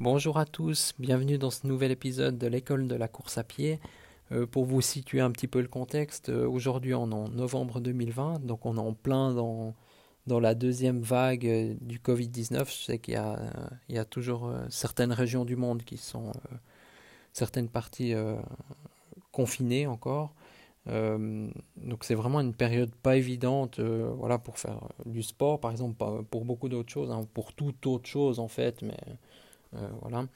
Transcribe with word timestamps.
Bonjour 0.00 0.38
à 0.38 0.44
tous, 0.44 0.94
bienvenue 1.00 1.38
dans 1.38 1.50
ce 1.50 1.66
nouvel 1.66 1.90
épisode 1.90 2.38
de 2.38 2.46
l'école 2.46 2.86
de 2.86 2.94
la 2.94 3.08
course 3.08 3.36
à 3.36 3.42
pied. 3.42 3.80
Euh, 4.30 4.46
pour 4.46 4.64
vous 4.64 4.80
situer 4.80 5.20
un 5.20 5.32
petit 5.32 5.48
peu 5.48 5.60
le 5.60 5.66
contexte, 5.66 6.28
euh, 6.28 6.46
aujourd'hui 6.46 6.94
on 6.94 7.10
est 7.10 7.14
en 7.14 7.28
novembre 7.28 7.80
2020, 7.80 8.46
donc 8.46 8.64
on 8.64 8.76
est 8.76 8.80
en 8.80 8.92
plein 8.92 9.34
dans, 9.34 9.74
dans 10.28 10.38
la 10.38 10.54
deuxième 10.54 11.00
vague 11.00 11.44
euh, 11.48 11.74
du 11.80 11.98
Covid-19. 11.98 12.66
Je 12.66 12.84
sais 12.84 12.98
qu'il 13.00 13.14
y 13.14 13.92
y 13.92 13.98
a 13.98 14.04
toujours 14.04 14.52
certaines 14.68 15.10
régions 15.10 15.44
du 15.44 15.56
monde 15.56 15.82
qui 15.82 15.96
sont, 15.96 16.30
certaines 17.32 17.68
parties 17.68 18.14
confinées 19.32 19.88
encore. 19.88 20.32
donc 20.86 22.04
c'est 22.04 22.14
vraiment 22.14 22.38
une 22.38 22.54
période 22.54 22.94
pas 22.94 23.16
évidente 23.16 23.80
voilà, 23.80 24.38
pour 24.38 24.60
faire 24.60 24.78
du 25.06 25.24
sport, 25.24 25.58
par 25.58 25.72
exemple, 25.72 26.22
pour 26.30 26.44
beaucoup 26.44 26.68
d'autres 26.68 26.92
choses, 26.92 27.10
hein, 27.10 27.26
pour 27.34 27.52
toute 27.52 27.84
autre 27.88 28.08
chose 28.08 28.38
en 28.38 28.48
fait, 28.48 28.80
mais 28.82 28.96
voilà. 29.72 30.26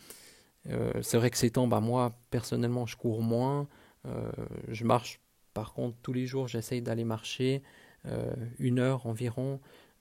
Euh, 0.71 0.93
c'est 1.03 1.17
vrai 1.17 1.31
que 1.31 1.37
ces 1.37 1.51
temps, 1.51 1.67
bah, 1.67 1.81
moi, 1.81 2.13
personnellement, 2.31 2.87
je 2.87 2.97
cours 2.97 3.23
moins. 3.23 3.67
Euh, 4.07 4.31
je 4.69 4.85
marche, 4.85 5.21
par 5.55 5.73
contre, 5.73 5.97
tous 6.03 6.13
les 6.13 6.27
jours, 6.27 6.49
j'essaye 6.49 6.83
d'aller 6.83 7.05
marcher 7.05 7.63
une 8.59 8.81
heure 8.81 9.07
environ. 9.07 9.61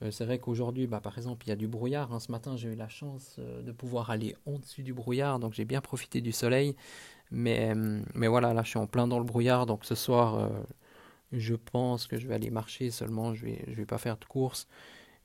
c'est 0.10 0.26
vrai 0.26 0.40
qu'aujourd'hui, 0.40 0.88
bah, 0.88 1.02
par 1.02 1.20
exemple, 1.20 1.46
il 1.46 1.50
y 1.50 1.52
a 1.52 1.56
du 1.56 1.68
brouillard. 1.68 2.12
Hein. 2.12 2.20
Ce 2.20 2.32
matin, 2.32 2.58
j'ai 2.58 2.70
eu 2.70 2.76
la 2.76 2.90
chance 2.90 3.40
de 3.40 3.72
pouvoir 3.72 4.10
aller 4.10 4.36
au-dessus 4.48 4.82
du 4.82 4.92
brouillard, 4.92 5.38
donc 5.38 5.54
j'ai 5.54 5.66
bien 5.66 5.82
profité 5.82 6.20
du 6.20 6.32
soleil. 6.32 6.76
Mais, 7.30 7.76
mais 8.16 8.28
voilà, 8.28 8.56
là, 8.56 8.64
je 8.64 8.70
suis 8.70 8.80
en 8.80 8.88
plein 8.88 9.08
dans 9.08 9.20
le 9.20 9.24
brouillard, 9.26 9.68
donc 9.68 9.86
ce 9.86 9.94
soir, 9.94 10.50
je 11.32 11.54
pense 11.54 12.08
que 12.08 12.18
je 12.18 12.28
vais 12.28 12.34
aller 12.34 12.50
marcher 12.50 12.90
seulement, 12.90 13.36
je 13.36 13.46
vais, 13.46 13.64
je 13.68 13.76
vais 13.76 13.86
pas 13.86 14.00
faire 14.00 14.18
de 14.18 14.26
course. 14.26 14.68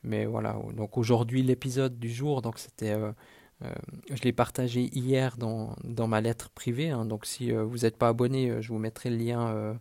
Mais 0.03 0.25
voilà, 0.27 0.57
donc 0.75 0.99
aujourd'hui, 0.99 1.43
l'épisode 1.43 1.99
du 1.99 2.09
jour, 2.11 2.43
donc 2.43 2.59
c'était 2.59 2.93
euh, 2.93 3.13
je 3.63 4.23
l'ai 4.23 4.33
partagé 4.33 4.91
hier 4.93 5.37
dans, 5.39 5.77
dans, 5.83 6.07
ma 6.07 6.21
lettre 6.21 6.51
privée. 6.51 6.91
Hein. 6.91 7.07
donc 7.07 7.27
si 7.27 7.53
euh, 7.53 7.65
vous 7.65 7.79
n'êtes 7.79 7.97
pas 7.97 8.09
abonné, 8.09 8.51
euh, 8.51 8.61
je 8.61 8.69
vous 8.69 8.79
mettrai 8.79 9.11
le 9.11 9.17
lien 9.17 9.79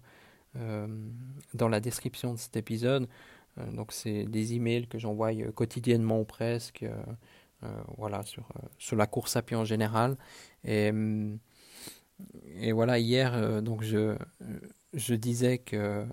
dans 1.54 1.68
la 1.68 1.82
description 1.82 2.34
de 2.34 2.40
cet 2.40 2.56
épisode. 2.56 3.10
donc 3.74 3.92
c'est 3.92 4.24
des 4.24 4.54
emails 4.54 4.88
que 4.88 4.98
j'envoie 4.98 5.34
quotidiennement 5.54 6.22
ou 6.22 6.26
presque. 6.26 6.86
voilà, 7.98 8.24
sur, 8.24 8.48
sur 8.78 8.96
la 8.96 9.06
course 9.06 9.36
à 9.36 9.42
pied 9.42 9.58
en 9.58 9.66
général. 9.66 10.18
Et, 10.64 10.94
et 12.62 12.72
voilà, 12.72 13.00
hier, 13.00 13.62
donc 13.62 13.84
je, 13.84 14.16
je 14.94 15.14
disais 15.16 15.58
que, 15.58 16.06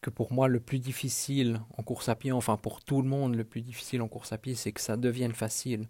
que 0.00 0.10
pour 0.10 0.32
moi, 0.32 0.46
le 0.46 0.60
plus 0.60 0.78
difficile 0.78 1.60
en 1.76 1.82
course 1.82 2.08
à 2.08 2.14
pied, 2.14 2.30
enfin 2.30 2.56
pour 2.56 2.84
tout 2.84 3.02
le 3.02 3.08
monde, 3.08 3.34
le 3.34 3.44
plus 3.44 3.62
difficile 3.62 4.00
en 4.00 4.08
course 4.08 4.32
à 4.32 4.38
pied, 4.38 4.54
c'est 4.54 4.70
que 4.70 4.80
ça 4.80 4.96
devienne 4.96 5.32
facile 5.32 5.88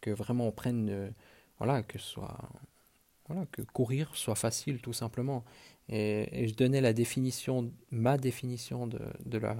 que 0.00 0.10
vraiment 0.10 0.46
on 0.48 0.52
prenne, 0.52 0.88
euh, 0.90 1.10
voilà, 1.58 1.82
que 1.82 1.98
soit, 1.98 2.38
voilà, 3.28 3.46
que 3.52 3.62
courir 3.62 4.10
soit 4.14 4.34
facile 4.34 4.80
tout 4.80 4.92
simplement. 4.92 5.44
Et, 5.88 6.46
je 6.48 6.54
donnais 6.54 6.80
la 6.80 6.92
définition, 6.92 7.72
ma 7.90 8.18
définition 8.18 8.86
de, 8.86 9.38
la, 9.38 9.56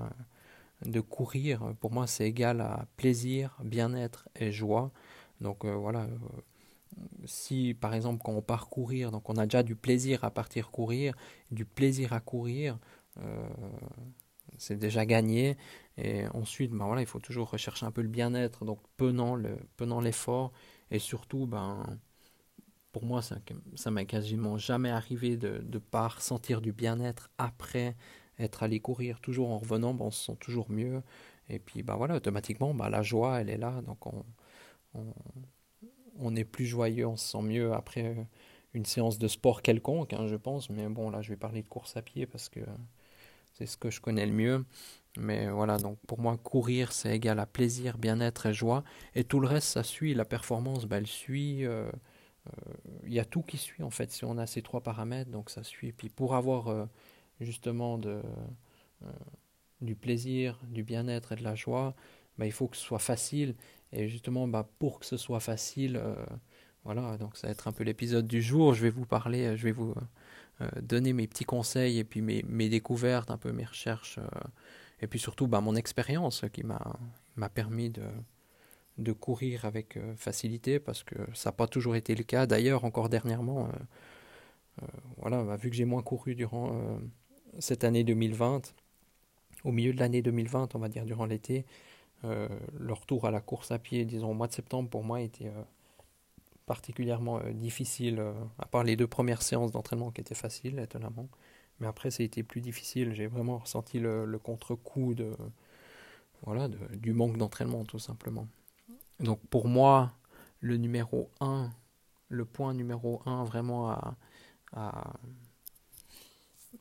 de 0.85 1.01
courir. 1.01 1.75
Pour 1.81 1.93
moi, 1.93 2.07
c'est 2.07 2.27
égal 2.27 2.61
à 2.61 2.87
plaisir, 2.97 3.59
bien-être 3.65 4.29
et 4.37 4.53
joie. 4.53 4.93
Donc 5.41 5.65
euh, 5.65 5.75
voilà. 5.75 6.03
Euh, 6.03 6.19
si 7.25 7.75
par 7.75 7.95
exemple 7.95 8.21
quand 8.25 8.33
on 8.33 8.43
part 8.43 8.69
courir, 8.69 9.13
donc 9.13 9.29
on 9.31 9.37
a 9.37 9.47
déjà 9.47 9.63
du 9.63 9.77
plaisir 9.77 10.25
à 10.25 10.31
partir 10.31 10.71
courir, 10.71 11.15
du 11.51 11.65
plaisir 11.65 12.13
à 12.13 12.21
courir, 12.21 12.79
c'est 14.61 14.77
déjà 14.77 15.07
gagné. 15.07 15.57
Et 15.97 16.27
ensuite, 16.35 16.71
ben 16.73 16.87
voilà, 16.87 17.01
il 17.01 17.07
faut 17.07 17.19
toujours 17.19 17.51
rechercher 17.51 17.87
un 17.87 17.91
peu 17.91 18.03
le 18.03 18.09
bien-être, 18.09 18.65
donc 18.65 18.81
penant 18.97 19.35
le 19.35 19.57
penant 19.77 20.01
l'effort. 20.01 20.53
Et 20.91 20.99
surtout, 20.99 21.47
ben, 21.47 21.85
pour 22.93 23.05
moi, 23.05 23.23
ça, 23.23 23.37
ça 23.75 23.91
m'est 23.91 24.07
quasiment 24.07 24.59
jamais 24.59 24.91
arrivé 24.91 25.37
de 25.37 25.65
ne 25.67 25.79
pas 25.79 26.09
ressentir 26.09 26.61
du 26.61 26.73
bien-être 26.73 27.31
après 27.39 27.97
être 28.39 28.63
allé 28.63 28.81
courir. 28.81 29.21
Toujours 29.21 29.51
en 29.51 29.59
revenant, 29.59 29.95
ben, 29.95 30.07
on 30.07 30.11
se 30.11 30.27
sent 30.27 30.37
toujours 30.41 30.71
mieux. 30.71 31.03
Et 31.49 31.59
puis, 31.59 31.83
ben 31.83 31.97
voilà, 31.97 32.17
automatiquement, 32.17 32.75
ben, 32.75 32.91
la 32.91 33.03
joie, 33.03 33.41
elle 33.41 33.51
est 33.51 33.59
là. 33.59 33.81
Donc, 33.83 34.07
on, 34.07 34.25
on, 34.95 35.15
on, 36.19 36.37
est 36.37 36.45
plus 36.45 36.67
joyeux, 36.67 37.07
on 37.07 37.17
se 37.17 37.29
sent 37.33 37.43
mieux 37.43 37.73
après 37.73 38.27
une 38.75 38.85
séance 38.85 39.19
de 39.19 39.29
sport 39.29 39.63
quelconque, 39.63 40.13
hein, 40.13 40.27
je 40.27 40.37
pense. 40.37 40.71
Mais 40.71 40.89
bon, 40.89 41.11
là, 41.11 41.23
je 41.23 41.31
vais 41.31 41.37
parler 41.37 41.63
de 41.63 41.69
course 41.69 41.97
à 41.97 42.03
pied 42.03 42.27
parce 42.27 42.49
que 42.49 42.61
c'est 43.61 43.67
ce 43.67 43.77
que 43.77 43.91
je 43.91 44.01
connais 44.01 44.25
le 44.27 44.33
mieux. 44.33 44.65
Mais 45.19 45.51
voilà, 45.51 45.77
donc 45.79 45.99
pour 46.07 46.21
moi, 46.21 46.37
courir, 46.39 46.93
c'est 46.93 47.15
égal 47.15 47.41
à 47.41 47.47
plaisir, 47.47 47.99
bien-être 47.99 48.47
et 48.47 48.55
joie. 48.55 48.85
Et 49.15 49.25
tout 49.25 49.41
le 49.41 49.49
reste, 49.49 49.69
ça 49.69 49.83
suit. 49.83 50.15
La 50.15 50.25
performance, 50.25 50.87
bah, 50.87 50.97
elle 50.99 51.07
suit. 51.07 51.67
Euh, 51.67 51.91
euh, 52.47 52.73
il 53.05 53.13
y 53.13 53.21
a 53.21 53.25
tout 53.25 53.43
qui 53.43 53.59
suit, 53.59 53.83
en 53.83 53.91
fait, 53.91 54.11
si 54.13 54.25
on 54.25 54.39
a 54.39 54.47
ces 54.47 54.63
trois 54.63 54.83
paramètres. 54.83 55.31
Donc 55.31 55.51
ça 55.51 55.63
suit. 55.63 55.93
Puis 55.93 56.09
pour 56.09 56.35
avoir 56.35 56.69
euh, 56.69 56.87
justement 57.41 57.99
de, 57.99 58.23
du 59.81 59.95
plaisir, 59.97 60.59
du 60.69 60.83
bien-être 60.85 61.33
et 61.33 61.37
de 61.37 61.45
la 61.45 61.55
joie, 61.55 61.95
bah, 62.39 62.47
il 62.47 62.53
faut 62.53 62.69
que 62.69 62.77
ce 62.77 62.85
soit 62.85 62.99
facile. 62.99 63.57
Et 63.93 64.09
justement, 64.09 64.49
bah, 64.49 64.69
pour 64.79 65.01
que 65.01 65.07
ce 65.07 65.17
soit 65.17 65.41
facile, 65.41 66.01
voilà, 66.85 67.19
donc 67.19 67.37
ça 67.37 67.49
va 67.49 67.53
être 67.53 67.69
un 67.69 67.73
peu 67.73 67.85
l'épisode 67.85 68.27
du 68.27 68.41
jour. 68.43 68.75
Je 68.75 68.83
vais 68.83 68.91
vous 68.91 69.07
parler, 69.07 69.57
je 69.57 69.65
vais 69.65 69.73
vous 69.73 69.95
donner 70.83 71.13
mes 71.13 71.27
petits 71.27 71.45
conseils 71.45 71.99
et 71.99 72.05
puis 72.05 72.21
mes, 72.21 72.45
mes 72.49 72.69
découvertes, 72.69 73.31
un 73.31 73.39
peu 73.39 73.53
mes 73.53 73.65
recherches, 73.65 74.19
euh, 74.19 74.41
et 75.01 75.07
puis 75.07 75.19
surtout 75.19 75.47
bah, 75.47 75.61
mon 75.61 75.75
expérience 75.77 76.45
qui 76.53 76.63
m'a 76.63 77.49
permis 77.49 77.91
de, 77.91 78.05
de 78.99 79.13
courir 79.13 79.65
avec 79.65 79.97
euh, 79.97 80.15
facilité 80.17 80.79
parce 80.79 81.03
que 81.03 81.15
ça 81.35 81.49
n'a 81.51 81.53
pas 81.53 81.67
toujours 81.67 81.97
été 81.97 82.15
le 82.15 82.25
cas. 82.25 82.47
D'ailleurs, 82.47 82.85
encore 82.85 83.09
dernièrement, 83.09 83.69
voilà, 85.19 85.43
bah, 85.45 85.57
vu 85.57 85.71
que 85.71 85.77
j'ai 85.77 85.85
moins 85.85 86.03
couru 86.03 86.35
durant 86.35 86.99
cette 87.59 87.85
année 87.85 88.05
2020, 88.05 88.75
au 89.65 89.73
milieu 89.73 89.93
de 89.93 89.99
l'année 89.99 90.23
2020, 90.23 90.75
on 90.75 90.79
va 90.79 90.89
dire 90.89 91.05
durant 91.05 91.27
l'été, 91.27 91.67
le 92.23 92.93
retour 92.93 93.27
à 93.27 93.31
la 93.31 93.41
course 93.41 93.71
à 93.73 93.79
pied, 93.79 94.05
disons 94.05 94.31
au 94.31 94.35
mois 94.35 94.47
de 94.47 94.55
septembre, 94.55 94.89
pour 94.89 95.05
moi 95.05 95.21
était 95.21 95.51
particulièrement 96.71 97.41
euh, 97.41 97.51
difficile, 97.53 98.21
euh, 98.21 98.33
à 98.61 98.65
part 98.65 98.85
les 98.85 98.95
deux 98.95 99.09
premières 99.09 99.43
séances 99.43 99.73
d'entraînement 99.73 100.13
qui 100.13 100.21
étaient 100.21 100.37
faciles, 100.37 100.79
étonnamment. 100.79 101.29
Mais 101.81 101.89
après, 101.89 102.13
ça 102.13 102.23
a 102.23 102.25
été 102.25 102.45
plus 102.45 102.61
difficile. 102.61 103.13
J'ai 103.13 103.27
vraiment 103.27 103.59
ressenti 103.59 103.99
le, 103.99 104.39
contre-coup 104.39 105.15
de, 105.15 105.33
voilà, 106.45 106.69
du 106.69 107.13
manque 107.13 107.37
d'entraînement, 107.39 107.83
tout 107.85 107.99
simplement. 107.99 108.47
Donc 109.19 109.41
pour 109.51 109.67
moi, 109.67 110.13
le 110.61 110.77
numéro 110.77 111.29
1, 111.41 111.71
le 112.29 112.45
point 112.45 112.73
numéro 112.73 113.21
1 113.27 113.43
vraiment 113.43 113.91
à, 113.91 114.15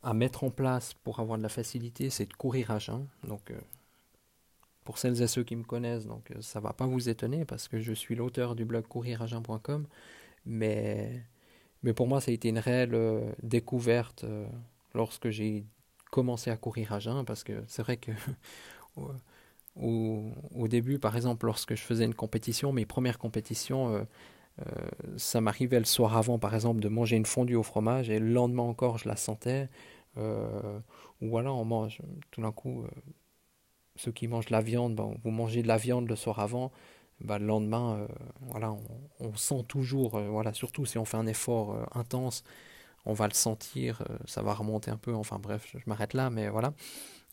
à, 0.03 0.13
mettre 0.13 0.43
en 0.43 0.51
place 0.51 0.93
pour 0.93 1.19
avoir 1.19 1.39
de 1.39 1.43
la 1.43 1.49
facilité, 1.49 2.11
c'est 2.11 2.27
de 2.27 2.33
courir 2.33 2.69
à 2.69 2.77
jeun. 2.77 3.07
Donc 3.23 3.49
euh, 3.49 3.59
pour 4.89 4.97
celles 4.97 5.21
et 5.21 5.27
ceux 5.27 5.43
qui 5.43 5.55
me 5.55 5.63
connaissent, 5.63 6.07
donc 6.07 6.31
euh, 6.31 6.41
ça 6.41 6.59
va 6.59 6.73
pas 6.73 6.87
vous 6.87 7.09
étonner 7.09 7.45
parce 7.45 7.67
que 7.67 7.79
je 7.79 7.93
suis 7.93 8.15
l'auteur 8.15 8.55
du 8.55 8.65
blog 8.65 8.87
couriragent.com, 8.87 9.85
mais, 10.47 11.21
mais 11.83 11.93
pour 11.93 12.07
moi 12.07 12.19
ça 12.19 12.31
a 12.31 12.33
été 12.33 12.49
une 12.49 12.57
réelle 12.57 12.95
euh, 12.95 13.31
découverte 13.43 14.23
euh, 14.23 14.47
lorsque 14.95 15.29
j'ai 15.29 15.63
commencé 16.09 16.49
à 16.49 16.57
courir 16.57 16.91
à 16.91 16.97
jeun 16.97 17.23
parce 17.23 17.43
que 17.43 17.63
c'est 17.67 17.83
vrai 17.83 17.97
que 17.97 18.11
au, 19.75 20.67
début, 20.67 20.97
par 20.97 21.15
exemple, 21.15 21.45
lorsque 21.45 21.75
je 21.75 21.83
faisais 21.83 22.05
une 22.05 22.15
compétition, 22.15 22.73
mes 22.73 22.87
premières 22.87 23.19
compétitions, 23.19 24.07
ça 25.17 25.39
m'arrivait 25.39 25.77
le 25.77 25.85
soir 25.85 26.17
avant, 26.17 26.39
par 26.39 26.55
exemple, 26.55 26.81
de 26.81 26.89
manger 26.89 27.15
une 27.15 27.27
fondue 27.27 27.55
au 27.55 27.63
fromage 27.63 28.09
et 28.09 28.17
le 28.17 28.33
lendemain 28.33 28.63
encore 28.63 28.97
je 28.97 29.07
la 29.07 29.15
sentais. 29.15 29.69
ou 30.17 31.29
voilà, 31.29 31.53
on 31.53 31.63
mange 31.63 32.01
tout 32.31 32.41
d'un 32.41 32.51
coup 32.51 32.85
ceux 33.99 34.11
qui 34.13 34.27
mangent 34.29 34.45
de 34.45 34.53
la 34.53 34.61
viande, 34.61 34.95
bon, 34.95 35.17
vous 35.23 35.29
mangez 35.29 35.61
de 35.61 35.67
la 35.67 35.75
viande 35.75 36.07
le 36.07 36.15
soir 36.15 36.39
avant, 36.39 36.71
bah, 37.19 37.37
le 37.37 37.45
lendemain, 37.45 37.97
euh, 37.99 38.07
voilà, 38.43 38.73
on, 39.19 39.35
sent 39.35 39.65
toujours, 39.67 40.15
euh, 40.15 40.29
voilà, 40.29 40.53
surtout 40.53 40.85
si 40.85 40.97
on 40.97 41.03
fait 41.03 41.17
un 41.17 41.27
effort 41.27 41.73
euh, 41.73 41.83
intense, 41.93 42.45
on 43.05 43.11
va 43.11 43.27
le 43.27 43.33
sentir, 43.33 44.03
ça 44.25 44.41
va 44.41 44.53
remonter 44.53 44.89
un 44.89 44.97
peu, 44.97 45.13
enfin 45.13 45.37
bref, 45.37 45.67
je, 45.73 45.77
m'arrête 45.85 46.13
là, 46.13 46.29
mais 46.29 46.47
voilà. 46.47 46.73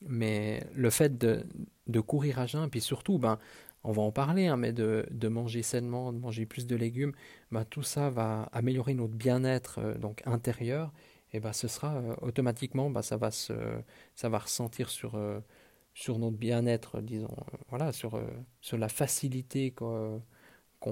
Mais 0.02 0.67
le 0.75 0.91
fait 0.91 1.19
de, 1.19 1.46
de, 1.87 2.00
courir 2.00 2.41
à 2.41 2.46
jeun, 2.46 2.69
puis 2.69 2.81
surtout, 2.81 3.19
ben, 3.19 3.38
on 3.85 3.93
va 3.93 4.02
en 4.02 4.11
parler, 4.11 4.49
hein, 4.49 4.56
mais 4.56 4.73
de, 4.73 5.06
de, 5.11 5.29
manger 5.29 5.62
sainement, 5.62 6.12
de 6.12 6.19
manger 6.19 6.46
plus 6.46 6.67
de 6.67 6.75
légumes, 6.75 7.12
ben, 7.52 7.64
tout 7.64 7.82
ça 7.85 8.11
va 8.11 8.49
améliorer 8.52 8.94
notre 8.94 9.14
bien-être 9.14 9.81
donc 10.00 10.23
intérieur, 10.26 10.93
et 11.32 11.38
ben, 11.41 11.52
ce 11.52 11.69
sera 11.69 12.02
automatiquement, 12.23 12.91
ben, 12.91 13.02
ça, 13.02 13.17
va 13.17 13.31
se, 13.31 13.52
ça 14.17 14.29
va 14.29 14.38
ressentir 14.38 14.91
sur 14.91 15.17
sur 15.96 16.19
notre 16.19 16.37
bien-être, 16.37 17.00
disons, 17.00 17.34
euh, 17.38 17.56
voilà, 17.70 17.90
sur, 17.90 18.16
euh, 18.16 18.26
sur 18.60 18.76
la 18.76 18.90
facilité 18.90 19.70
qu'on 19.70 20.20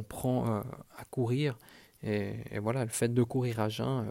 prend 0.09 0.49
euh, 0.49 0.63
à 0.97 1.05
courir. 1.05 1.59
Et, 2.03 2.59
voilà, 2.59 2.85
le 2.85 2.91
fait 2.91 3.13
de 3.13 3.23
courir 3.23 3.61
à 3.61 3.69
jeun, 3.69 4.11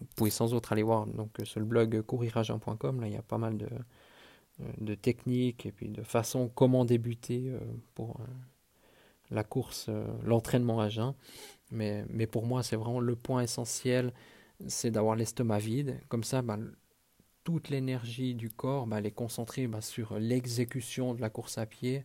vous 0.00 0.06
pouvez 0.16 0.30
sans 0.30 0.54
autre 0.54 0.72
aller 0.72 0.82
voir 0.82 1.06
donc, 1.06 1.36
sur 1.44 1.60
le 1.60 1.66
blog 1.66 2.00
couriragent.com, 2.02 3.00
là 3.00 3.06
il 3.06 3.12
y 3.12 3.16
a 3.16 3.22
pas 3.22 3.38
mal 3.38 3.58
de, 3.58 3.68
de 4.78 4.94
techniques 4.94 5.66
et 5.66 5.72
puis 5.72 5.88
de 5.88 6.02
façons 6.02 6.50
comment 6.54 6.84
débuter 6.84 7.52
pour 7.94 8.20
la 9.30 9.44
course, 9.44 9.90
l'entraînement 10.22 10.80
à 10.80 10.88
jeun. 10.88 11.14
Mais, 11.70 12.04
mais 12.10 12.26
pour 12.26 12.46
moi, 12.46 12.62
c'est 12.62 12.76
vraiment 12.76 13.00
le 13.00 13.16
point 13.16 13.42
essentiel, 13.42 14.12
c'est 14.68 14.90
d'avoir 14.90 15.16
l'estomac 15.16 15.58
vide. 15.58 16.00
Comme 16.08 16.24
ça, 16.24 16.42
bah, 16.42 16.58
toute 17.44 17.68
l'énergie 17.68 18.34
du 18.34 18.50
corps, 18.50 18.86
bah, 18.86 18.98
elle 18.98 19.06
est 19.06 19.10
concentrée 19.10 19.66
bah, 19.66 19.80
sur 19.80 20.18
l'exécution 20.18 21.14
de 21.14 21.20
la 21.20 21.30
course 21.30 21.58
à 21.58 21.66
pied, 21.66 22.04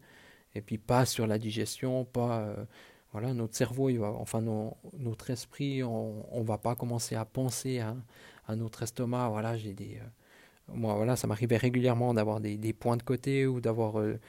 et 0.56 0.62
puis 0.62 0.78
pas 0.78 1.06
sur 1.06 1.28
la 1.28 1.40
digestion, 1.40 2.06
pas... 2.06 2.42
Euh, 2.42 2.66
voilà, 3.12 3.34
notre 3.34 3.56
cerveau, 3.56 3.90
va, 3.98 4.12
enfin 4.12 4.42
notre 5.00 5.32
esprit, 5.32 5.84
on 5.84 6.24
ne 6.32 6.44
va 6.44 6.60
pas 6.60 6.76
commencer 6.76 7.16
à 7.16 7.26
penser 7.26 7.80
à, 7.80 7.96
à 8.48 8.56
notre 8.56 8.84
estomac. 8.84 9.30
Voilà, 9.30 9.58
j'ai 9.58 9.74
des... 9.74 9.98
Euh, 9.98 10.76
moi, 10.76 10.94
voilà, 10.96 11.16
ça 11.16 11.26
m'arrivait 11.26 11.58
régulièrement 11.58 12.14
d'avoir 12.14 12.40
des, 12.40 12.58
des, 12.58 12.74
points 12.74 12.98
de 12.98 13.04
côté 13.04 13.48
ou 13.48 13.62
d'avoir... 13.62 14.00
Euh, 14.00 14.20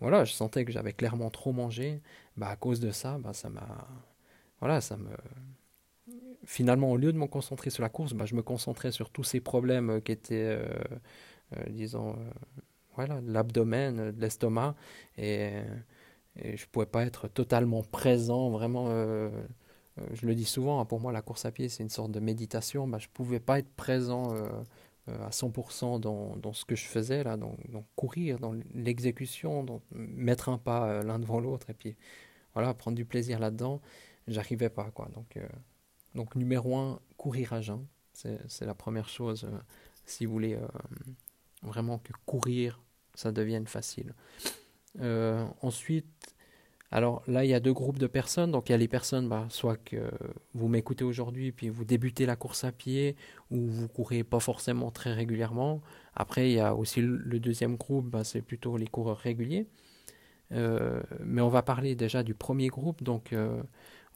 voilà, 0.00 0.24
je 0.24 0.32
sentais 0.32 0.64
que 0.64 0.70
j'avais 0.70 0.92
clairement 0.92 1.30
trop 1.30 1.52
mangé. 1.52 2.00
Bah, 2.36 2.48
à 2.48 2.56
cause 2.56 2.78
de 2.78 2.92
ça, 2.92 3.18
bah, 3.18 3.32
ça 3.32 3.50
m'a... 3.50 3.88
Voilà, 4.60 4.80
ça 4.80 4.96
me 4.96 5.10
finalement, 6.48 6.90
au 6.90 6.96
lieu 6.96 7.12
de 7.12 7.18
me 7.18 7.26
concentrer 7.26 7.68
sur 7.68 7.82
la 7.82 7.90
course, 7.90 8.14
bah, 8.14 8.24
je 8.24 8.34
me 8.34 8.42
concentrais 8.42 8.90
sur 8.90 9.10
tous 9.10 9.22
ces 9.22 9.38
problèmes 9.38 9.90
euh, 9.90 10.00
qui 10.00 10.12
étaient, 10.12 10.58
euh, 10.58 10.66
euh, 11.56 11.64
disons, 11.68 12.16
voilà, 12.94 13.20
l'abdomen, 13.20 14.14
l'estomac, 14.18 14.74
et, 15.18 15.52
je 16.36 16.50
ne 16.50 16.68
pouvais 16.72 16.86
pas 16.86 17.04
être 17.04 17.28
totalement 17.28 17.82
présent, 17.82 18.48
vraiment. 18.50 18.88
je 20.12 20.26
le 20.26 20.34
dis 20.34 20.44
souvent, 20.44 20.80
hein, 20.80 20.84
pour 20.84 21.00
moi, 21.00 21.12
la 21.12 21.20
course 21.20 21.44
à 21.44 21.50
pied, 21.50 21.68
c'est 21.68 21.82
une 21.82 21.90
sorte 21.90 22.12
de 22.12 22.20
méditation. 22.20 22.86
Bah, 22.86 22.98
je 22.98 23.08
ne 23.08 23.12
pouvais 23.12 23.40
pas 23.40 23.58
être 23.58 23.70
présent 23.74 24.34
à 25.08 25.30
100% 25.30 25.98
dans, 26.00 26.36
dans, 26.36 26.52
ce 26.52 26.64
que 26.64 26.76
je 26.76 26.84
faisais, 26.84 27.24
là, 27.24 27.36
donc, 27.36 27.58
courir, 27.96 28.38
dans 28.38 28.54
l'exécution, 28.74 29.82
mettre 29.92 30.48
un 30.48 30.58
pas 30.58 31.02
l'un 31.02 31.18
devant 31.18 31.40
l'autre, 31.40 31.70
et 31.70 31.74
puis 31.74 31.96
voilà, 32.54 32.72
prendre 32.74 32.96
du 32.96 33.04
plaisir 33.04 33.40
là-dedans, 33.40 33.80
j'arrivais 34.28 34.70
pas, 34.70 34.90
quoi. 34.92 35.08
Donc, 35.14 35.38
donc 36.18 36.34
numéro 36.34 36.76
un, 36.76 36.98
courir 37.16 37.52
à 37.52 37.60
jeun. 37.60 37.86
C'est 38.12 38.66
la 38.66 38.74
première 38.74 39.08
chose 39.08 39.44
euh, 39.44 39.56
si 40.04 40.26
vous 40.26 40.32
voulez 40.32 40.54
euh, 40.54 40.66
vraiment 41.62 41.98
que 41.98 42.12
courir, 42.26 42.80
ça 43.14 43.30
devienne 43.30 43.68
facile. 43.68 44.14
Euh, 45.00 45.46
ensuite, 45.62 46.34
alors 46.90 47.22
là, 47.28 47.44
il 47.44 47.50
y 47.50 47.54
a 47.54 47.60
deux 47.60 47.72
groupes 47.72 48.00
de 48.00 48.08
personnes. 48.08 48.50
Donc 48.50 48.68
il 48.68 48.72
y 48.72 48.74
a 48.74 48.78
les 48.78 48.88
personnes, 48.88 49.28
bah, 49.28 49.46
soit 49.48 49.76
que 49.76 50.10
vous 50.54 50.66
m'écoutez 50.66 51.04
aujourd'hui, 51.04 51.52
puis 51.52 51.68
vous 51.68 51.84
débutez 51.84 52.26
la 52.26 52.34
course 52.34 52.64
à 52.64 52.72
pied, 52.72 53.14
ou 53.52 53.68
vous 53.68 53.86
courez 53.86 54.24
pas 54.24 54.40
forcément 54.40 54.90
très 54.90 55.12
régulièrement. 55.12 55.82
Après, 56.16 56.50
il 56.50 56.54
y 56.54 56.60
a 56.60 56.74
aussi 56.74 57.00
le 57.00 57.38
deuxième 57.38 57.76
groupe, 57.76 58.06
bah, 58.06 58.24
c'est 58.24 58.42
plutôt 58.42 58.76
les 58.76 58.88
coureurs 58.88 59.18
réguliers. 59.18 59.68
mais 60.50 61.42
on 61.42 61.48
va 61.48 61.62
parler 61.62 61.94
déjà 61.94 62.24
du 62.24 62.34
premier 62.34 62.66
groupe. 62.66 63.04
Donc 63.04 63.32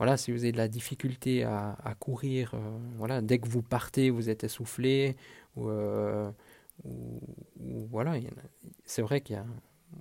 voilà, 0.03 0.17
si 0.17 0.33
vous 0.33 0.43
avez 0.43 0.51
de 0.51 0.57
la 0.57 0.67
difficulté 0.67 1.45
à, 1.45 1.95
courir, 2.01 2.55
euh, 2.55 2.77
voilà, 2.97 3.23
dès 3.23 3.39
que 3.39 3.49
vous 3.49 3.63
partez, 3.63 4.11
vous 4.11 4.31
êtes 4.31 4.43
essoufflé, 4.43 5.15
ou, 5.55 5.69
euh, 5.69 6.29
voilà, 7.89 8.17
c'est 8.85 9.03
vrai 9.03 9.21
qu'il 9.21 9.37
y 9.37 9.39
a, 9.39 9.47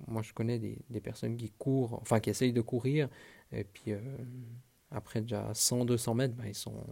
moi 0.08 0.22
je 0.22 0.32
connais 0.32 0.58
des, 0.58 1.00
personnes 1.00 1.36
qui 1.36 1.52
courent, 1.52 2.00
enfin 2.02 2.18
qui 2.18 2.30
essayent 2.30 2.52
de 2.52 2.60
courir, 2.60 3.08
et 3.52 3.62
puis 3.62 3.92
euh, 3.92 4.00
après 4.90 5.20
déjà 5.20 5.52
100-200 5.52 6.16
mètres, 6.16 6.34
ben, 6.34 6.46
ils 6.48 6.54
sont 6.56 6.84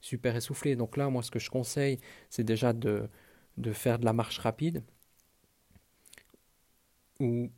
super 0.00 0.34
essoufflés. 0.34 0.74
Donc 0.74 0.96
là, 0.96 1.08
moi 1.10 1.22
ce 1.22 1.30
que 1.30 1.38
je 1.38 1.50
conseille, 1.50 2.00
c'est 2.28 2.42
déjà 2.42 2.72
de, 2.72 3.08
de 3.56 3.72
faire 3.72 4.00
de 4.00 4.04
la 4.04 4.12
marche 4.12 4.40
rapide, 4.40 4.82
ou, 7.20 7.48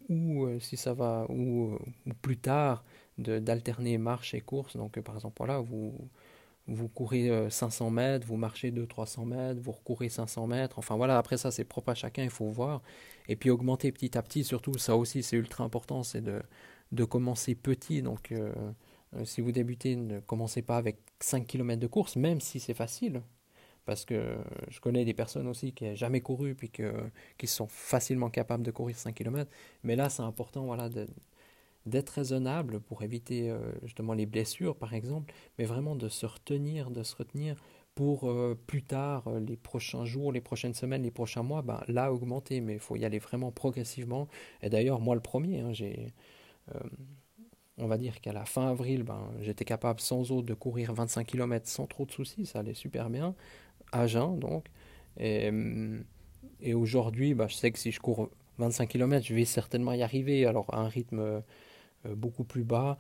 si 0.61 0.77
ça 0.77 0.93
va, 0.93 1.27
ou 1.31 1.79
plus 2.21 2.37
tard, 2.37 2.85
d'alterner 3.19 3.99
marche 3.99 4.35
et 4.35 4.41
course. 4.41 4.77
Donc, 4.77 4.99
euh, 4.99 5.03
par 5.03 5.15
exemple, 5.17 5.37
voilà, 5.39 5.61
vous, 5.61 5.95
vous 6.67 6.89
courez 6.89 7.51
500 7.51 7.87
euh, 7.87 7.91
mètres, 7.91 8.27
vous 8.27 8.37
marchez 8.37 8.71
200-300 8.71 9.27
mètres, 9.27 9.61
vous 9.61 9.73
recourez 9.73 10.09
500 10.09 10.47
mètres. 10.47 10.79
Enfin, 10.79 10.97
voilà, 10.97 11.19
après 11.19 11.37
ça, 11.37 11.51
c'est 11.51 11.65
propre 11.65 11.91
à 11.91 11.95
chacun, 11.95 12.25
il 12.25 12.31
faut 12.31 12.49
voir. 12.49 12.83
Et 13.29 13.37
puis, 13.37 13.51
augmenter 13.51 13.93
petit 13.93 14.17
à 14.17 14.23
petit, 14.23 14.45
surtout, 14.45 14.79
ça 14.79 14.97
aussi, 14.97 15.23
c'est 15.23 15.37
ultra 15.37 15.65
important, 15.65 16.03
c'est 16.03 16.23
de, 16.23 16.43
de 16.93 17.05
commencer 17.05 17.55
petit. 17.55 18.03
Donc, 18.03 18.33
euh, 18.33 18.53
si 19.25 19.41
vous 19.41 19.53
débutez, 19.53 19.97
ne 19.97 20.21
commencez 20.21 20.63
pas 20.63 20.77
avec 20.77 20.99
5 21.21 21.47
km 21.47 21.81
de 21.81 21.87
course, 21.87 22.17
même 22.17 22.41
si 22.41 22.61
c'est 22.61 22.75
facile. 22.75 23.23
Parce 23.87 24.05
que 24.05 24.37
je 24.69 24.81
connais 24.81 25.05
des 25.05 25.15
personnes 25.15 25.49
aussi 25.49 25.73
qui 25.73 25.85
n'ont 25.85 25.95
jamais 25.97 26.21
couru, 26.21 26.55
puis 26.55 26.71
que, 26.71 26.93
qui 27.39 27.47
sont 27.47 27.67
facilement 27.67 28.31
capables 28.31 28.63
de 28.63 28.71
courir 28.71 28.97
5 28.97 29.15
km. 29.15 29.51
Mais 29.83 29.97
là, 29.97 30.09
c'est 30.11 30.23
important 30.23 30.65
voilà, 30.65 30.89
d'être 31.91 32.11
raisonnable 32.11 32.81
pour 32.81 33.03
éviter 33.03 33.51
euh, 33.51 33.59
justement 33.83 34.15
les 34.15 34.27
blessures 34.27 34.77
par 34.77 34.95
exemple, 34.95 35.33
mais 35.59 35.65
vraiment 35.65 35.97
de 35.97 36.09
se 36.09 36.27
retenir, 36.27 36.91
de 36.91 37.03
se 37.03 37.17
retenir 37.17 37.57
pour 37.95 38.31
euh, 38.31 38.59
plus 38.67 38.83
tard, 38.83 39.29
euh, 39.29 39.41
les 39.41 39.57
prochains 39.57 40.05
jours, 40.05 40.33
les 40.33 40.41
prochaines 40.41 40.75
semaines, 40.75 41.03
les 41.03 41.11
prochains 41.11 41.43
mois, 41.43 41.63
ben, 41.63 41.83
là 41.89 42.13
augmenter, 42.13 42.61
mais 42.61 42.75
il 42.75 42.79
faut 42.79 42.97
y 42.97 43.05
aller 43.05 43.19
vraiment 43.19 43.51
progressivement. 43.53 44.29
Et 44.63 44.71
d'ailleurs, 44.71 45.01
moi 45.01 45.15
le 45.15 45.21
premier, 45.21 45.61
hein, 45.61 45.73
j'ai, 45.73 46.15
on 47.79 47.87
va 47.87 47.99
dire 47.99 48.21
qu'à 48.21 48.33
la 48.33 48.45
fin 48.45 48.69
avril, 48.69 49.03
ben, 49.03 49.31
j'étais 49.41 49.65
capable 49.65 50.01
sans 50.01 50.31
autre 50.31 50.47
de 50.47 50.55
courir 50.55 50.93
25 50.95 51.27
km 51.27 51.67
sans 51.69 51.87
trop 51.87 52.07
de 52.07 52.13
soucis, 52.13 52.47
ça 52.47 52.61
allait 52.61 52.75
super 52.75 53.11
bien, 53.11 53.35
à 53.93 54.07
jeun 54.07 54.39
donc. 54.39 54.67
Et, 55.19 55.51
et 56.61 56.75
aujourd'hui, 56.75 57.35
ben, 57.35 57.49
je 57.49 57.55
sais 57.55 57.71
que 57.73 57.79
si 57.79 57.91
je 57.91 58.01
cours 58.01 58.31
25 58.59 58.89
km, 58.89 59.27
je 59.27 59.35
vais 59.35 59.45
certainement 59.45 59.93
y 59.93 60.03
arriver, 60.03 60.47
alors 60.47 60.73
à 60.73 60.81
un 60.81 60.89
rythme 60.89 61.43
beaucoup 62.17 62.45
plus 62.45 62.65
bas, 62.65 62.99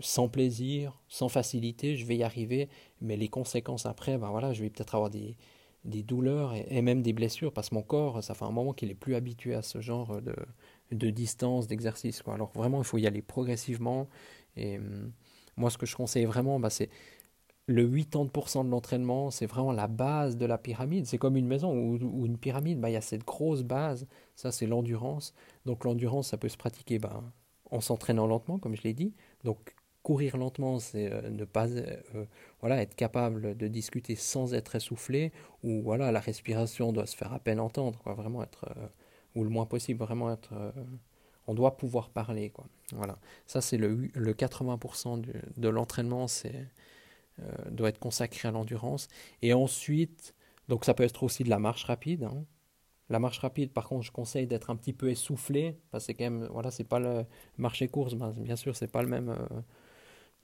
sans 0.00 0.28
plaisir, 0.28 1.00
sans 1.08 1.28
facilité, 1.28 1.96
je 1.96 2.06
vais 2.06 2.16
y 2.16 2.22
arriver, 2.22 2.68
mais 3.00 3.16
les 3.16 3.28
conséquences 3.28 3.86
après, 3.86 4.18
ben 4.18 4.30
voilà, 4.30 4.52
je 4.52 4.62
vais 4.62 4.70
peut-être 4.70 4.94
avoir 4.94 5.10
des, 5.10 5.36
des 5.84 6.02
douleurs 6.02 6.54
et, 6.54 6.82
même 6.82 7.02
des 7.02 7.12
blessures 7.12 7.52
parce 7.52 7.70
que 7.70 7.74
mon 7.74 7.82
corps, 7.82 8.22
ça 8.22 8.34
fait 8.34 8.44
un 8.44 8.50
moment 8.50 8.72
qu'il 8.72 8.90
est 8.90 8.94
plus 8.94 9.14
habitué 9.14 9.54
à 9.54 9.62
ce 9.62 9.80
genre 9.80 10.20
de, 10.20 10.34
de 10.92 11.10
distance, 11.10 11.66
d'exercice. 11.66 12.22
Alors 12.26 12.52
vraiment, 12.54 12.78
il 12.78 12.84
faut 12.84 12.98
y 12.98 13.06
aller 13.06 13.22
progressivement. 13.22 14.08
Et 14.56 14.78
hum, 14.78 15.12
moi, 15.56 15.70
ce 15.70 15.78
que 15.78 15.86
je 15.86 15.96
conseille 15.96 16.24
vraiment, 16.24 16.60
bah, 16.60 16.70
c'est 16.70 16.90
le 17.66 17.88
80% 17.88 18.64
de 18.64 18.70
l'entraînement, 18.70 19.30
c'est 19.30 19.46
vraiment 19.46 19.72
la 19.72 19.86
base 19.86 20.36
de 20.36 20.46
la 20.46 20.58
pyramide. 20.58 21.06
C'est 21.06 21.18
comme 21.18 21.36
une 21.36 21.46
maison 21.46 21.72
ou, 21.72 22.26
une 22.26 22.38
pyramide, 22.38 22.80
bah, 22.80 22.90
il 22.90 22.94
y 22.94 22.96
a 22.96 23.00
cette 23.00 23.24
grosse 23.24 23.62
base, 23.62 24.06
ça 24.36 24.52
c'est 24.52 24.66
l'endurance. 24.66 25.34
Donc 25.66 25.84
l'endurance, 25.84 26.28
ça 26.28 26.36
peut 26.36 26.48
se 26.48 26.56
pratiquer 26.56 26.98
bah, 26.98 27.22
en 27.70 27.80
s'entraînant 27.80 28.26
lentement, 28.26 28.58
comme 28.58 28.76
je 28.76 28.82
l'ai 28.82 28.94
dit. 28.94 29.14
Donc 29.44 29.74
courir 30.02 30.36
lentement, 30.36 30.78
c'est 30.78 31.12
euh, 31.12 31.28
ne 31.30 31.44
pas 31.44 31.68
euh, 31.68 32.24
voilà, 32.60 32.80
être 32.82 32.94
capable 32.94 33.56
de 33.56 33.68
discuter 33.68 34.16
sans 34.16 34.54
être 34.54 34.76
essoufflé, 34.76 35.32
ou 35.62 35.82
voilà, 35.82 36.10
la 36.12 36.20
respiration 36.20 36.92
doit 36.92 37.06
se 37.06 37.16
faire 37.16 37.32
à 37.32 37.38
peine 37.38 37.60
entendre, 37.60 37.98
quoi, 38.02 38.14
vraiment 38.14 38.42
être, 38.42 38.66
euh, 38.76 38.86
ou 39.34 39.44
le 39.44 39.50
moins 39.50 39.66
possible, 39.66 40.00
vraiment 40.00 40.32
être... 40.32 40.52
on 41.46 41.54
doit 41.54 41.76
pouvoir 41.76 42.10
parler. 42.10 42.50
Quoi. 42.50 42.66
Voilà. 42.92 43.18
Ça, 43.46 43.60
c'est 43.60 43.76
le, 43.76 44.08
le 44.14 44.32
80% 44.32 45.22
de 45.56 45.68
l'entraînement, 45.68 46.26
c'est 46.26 46.66
doit 47.70 47.88
être 47.88 47.98
consacré 47.98 48.48
à 48.48 48.50
l'endurance. 48.50 49.08
Et 49.40 49.54
ensuite, 49.54 50.34
donc 50.68 50.84
ça 50.84 50.92
peut 50.92 51.04
être 51.04 51.22
aussi 51.22 51.42
de 51.44 51.48
la 51.48 51.58
marche 51.58 51.84
rapide. 51.84 52.24
Hein. 52.24 52.44
La 53.10 53.18
marche 53.18 53.38
rapide, 53.40 53.72
par 53.72 53.88
contre, 53.88 54.04
je 54.06 54.12
conseille 54.12 54.46
d'être 54.46 54.70
un 54.70 54.76
petit 54.76 54.92
peu 54.92 55.10
essoufflé, 55.10 55.76
c'est 55.98 56.14
quand 56.14 56.24
même, 56.24 56.48
voilà, 56.52 56.70
c'est 56.70 56.84
pas 56.84 57.00
le 57.00 57.26
marché 57.58 57.88
course, 57.88 58.14
ben, 58.14 58.30
bien 58.38 58.56
sûr, 58.56 58.76
c'est 58.76 58.90
pas 58.90 59.02
le 59.02 59.08
même, 59.08 59.30
euh, 59.30 59.60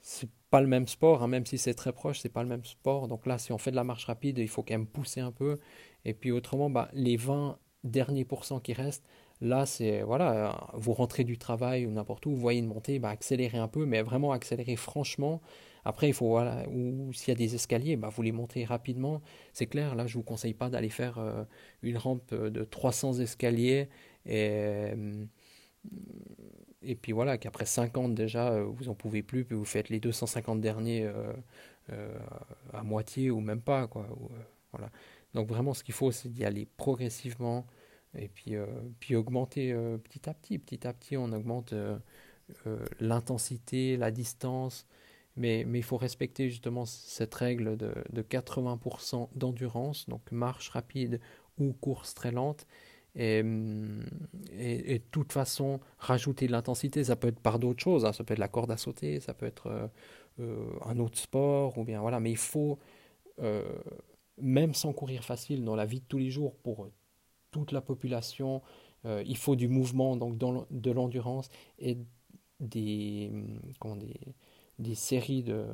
c'est 0.01 0.29
pas 0.51 0.61
le 0.61 0.67
même 0.67 0.87
sport, 0.89 1.23
hein, 1.23 1.29
même 1.29 1.47
si 1.47 1.59
c'est 1.59 1.75
très 1.75 1.93
proche, 1.93 2.21
c'est 2.21 2.29
pas 2.29 2.43
le 2.43 2.49
même 2.49 2.65
sport. 2.65 3.09
Donc 3.09 3.27
là, 3.27 3.39
si 3.39 3.53
on 3.53 3.59
fait 3.59 3.71
de 3.71 3.77
la 3.77 3.85
marche 3.85 4.05
rapide, 4.07 4.39
il 4.39 4.49
faut 4.49 4.63
quand 4.63 4.75
même 4.75 4.87
pousser 4.87 5.21
un 5.21 5.33
peu. 5.33 5.59
Et 6.05 6.15
puis 6.15 6.31
autrement, 6.33 6.71
bah, 6.71 6.89
les 6.93 7.17
20 7.17 7.59
derniers 7.85 8.25
pourcents 8.25 8.61
qui 8.61 8.73
restent, 8.73 9.05
là, 9.41 9.67
c'est, 9.67 10.03
voilà, 10.03 10.71
vous 10.75 10.93
rentrez 10.93 11.25
du 11.25 11.39
travail 11.39 11.87
ou 11.87 11.91
n'importe 11.91 12.27
où, 12.27 12.31
vous 12.31 12.37
voyez 12.41 12.61
une 12.61 12.67
montée, 12.67 12.99
bah, 12.99 13.11
accélérez 13.11 13.59
un 13.59 13.69
peu, 13.69 13.87
mais 13.87 14.03
vraiment 14.03 14.33
accélérer 14.33 14.77
franchement 14.77 15.41
après, 15.87 16.09
il 16.09 16.15
faut, 16.15 16.37
ou 16.37 17.13
s'il 17.13 17.29
y 17.29 17.31
a 17.31 17.37
des 17.37 17.55
escaliers, 17.55 17.95
bah, 17.95 18.09
vous 18.09 18.21
les 18.21 18.33
montez 18.33 18.65
rapidement. 18.65 19.23
C'est 19.53 19.69
clair, 19.69 19.95
là, 19.95 20.09
je 20.09 20.17
ne 20.17 20.21
vous 20.21 20.25
conseille 20.25 20.53
pas 20.53 20.69
d'aller 20.69 20.89
faire 20.89 21.19
euh, 21.19 21.45
une 21.83 21.97
rampe 21.97 22.35
de 22.35 22.65
300 22.65 23.21
escaliers 23.21 23.89
et, 24.25 24.51
euh, 24.59 25.25
et 26.83 26.97
puis 26.97 27.13
voilà, 27.13 27.39
qu'après 27.39 27.67
50 27.67 28.17
déjà, 28.17 28.49
euh, 28.49 28.65
vous 28.65 28.87
n'en 28.87 28.97
pouvez 28.97 29.23
plus, 29.23 29.45
puis 29.45 29.55
vous 29.55 29.65
faites 29.65 29.89
les 29.89 30.01
250 30.01 30.61
derniers 30.61 31.09
à 32.73 32.83
moitié 32.83 33.31
ou 33.31 33.39
même 33.39 33.61
pas. 33.61 33.87
Quoi. 33.87 34.09
Donc 35.35 35.47
vraiment, 35.47 35.73
ce 35.73 35.85
qu'il 35.85 35.95
faut, 35.95 36.11
c'est 36.11 36.31
d'y 36.31 36.45
aller 36.45 36.67
progressivement 36.77 37.65
et 38.19 38.27
puis, 38.27 38.55
puis 38.99 39.15
augmenter 39.15 39.73
petit 40.03 40.29
à 40.29 40.35
petit. 40.35 40.59
Petit 40.59 40.85
à 40.85 40.93
petit, 40.93 41.17
on 41.17 41.31
augmente 41.31 41.75
l'intensité, 42.99 43.97
la 43.97 44.11
distance, 44.11 44.89
mais, 45.37 45.61
il 45.61 45.83
faut 45.83 45.97
respecter 45.97 46.49
justement 46.49 46.87
cette 46.87 47.35
règle 47.35 47.77
de, 47.77 47.93
de 48.11 48.23
80% 48.23 49.29
d'endurance, 49.35 50.09
donc 50.09 50.23
marche 50.33 50.71
rapide 50.71 51.21
ou 51.59 51.73
course 51.75 52.15
très 52.15 52.33
lente. 52.33 52.67
Et, 53.15 53.39
et, 54.59 54.99
de 54.99 55.05
toute 55.11 55.33
façon, 55.33 55.81
rajouter 55.99 56.47
de 56.47 56.53
l'intensité, 56.53 57.03
ça 57.05 57.17
peut 57.17 57.29
être 57.29 57.41
par 57.41 57.59
d'autres 57.59 57.83
choses, 57.83 58.05
hein. 58.05 58.13
ça 58.13 58.25
peut 58.25 58.35
être 58.35 58.39
la 58.39 58.49
corde 58.49 58.71
à 58.71 58.77
sauter, 58.77 59.21
ça 59.21 59.33
peut 59.33 59.47
être 59.47 59.91
euh, 60.39 60.79
un 60.85 60.99
autre 60.99 61.19
sport, 61.19 61.79
ou 61.79 61.85
bien 61.85 62.01
voilà, 62.01 62.21
mais 62.21 62.31
il 62.31 62.37
faut, 62.37 62.79
même 64.39 64.75
sans 64.75 64.93
courir 64.93 65.25
facile, 65.25 65.65
dans 65.65 65.77
la 65.77 65.87
vie 65.87 66.01
de 66.01 66.05
tous 66.07 66.19
les 66.19 66.31
jours, 66.31 66.57
pour 66.57 66.89
toute 67.51 67.73
la 67.73 67.81
population, 67.81 68.63
il 69.05 69.37
faut 69.37 69.57
du 69.57 69.69
mouvement, 69.69 70.17
donc 70.17 70.37
de 70.37 70.91
l'endurance 70.91 71.49
et 71.79 71.97
des, 72.61 73.33
comment, 73.79 73.97
des, 73.97 74.15
des 74.79 74.95
séries 74.95 75.43
de, 75.43 75.67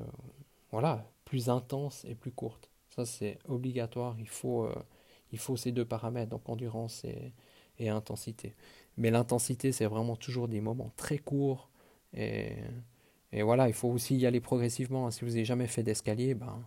voilà, 0.71 1.05
plus 1.25 1.49
intenses 1.49 2.05
et 2.07 2.15
plus 2.15 2.33
courtes. 2.33 2.71
Ça, 2.91 3.05
c'est 3.07 3.39
obligatoire. 3.49 4.17
Il 4.19 4.29
faut, 4.29 4.65
euh, 4.65 4.75
il 5.33 5.39
faut 5.39 5.57
ces 5.57 5.73
deux 5.73 5.85
paramètres, 5.85 6.31
donc 6.31 6.49
endurance 6.49 7.05
et, 7.05 7.33
intensité. 7.89 8.55
Mais 8.97 9.11
l'intensité, 9.11 9.73
c'est 9.73 9.87
vraiment 9.87 10.15
toujours 10.15 10.47
des 10.47 10.61
moments 10.61 10.93
très 10.97 11.19
courts. 11.19 11.69
Et, 12.15 12.53
et, 13.33 13.43
voilà, 13.43 13.67
il 13.67 13.75
faut 13.75 13.89
aussi 13.89 14.17
y 14.17 14.25
aller 14.25 14.41
progressivement. 14.41 15.11
Si 15.11 15.25
vous 15.25 15.31
n'avez 15.31 15.45
jamais 15.45 15.67
fait 15.67 15.83
d'escalier, 15.83 16.35
ben, 16.35 16.63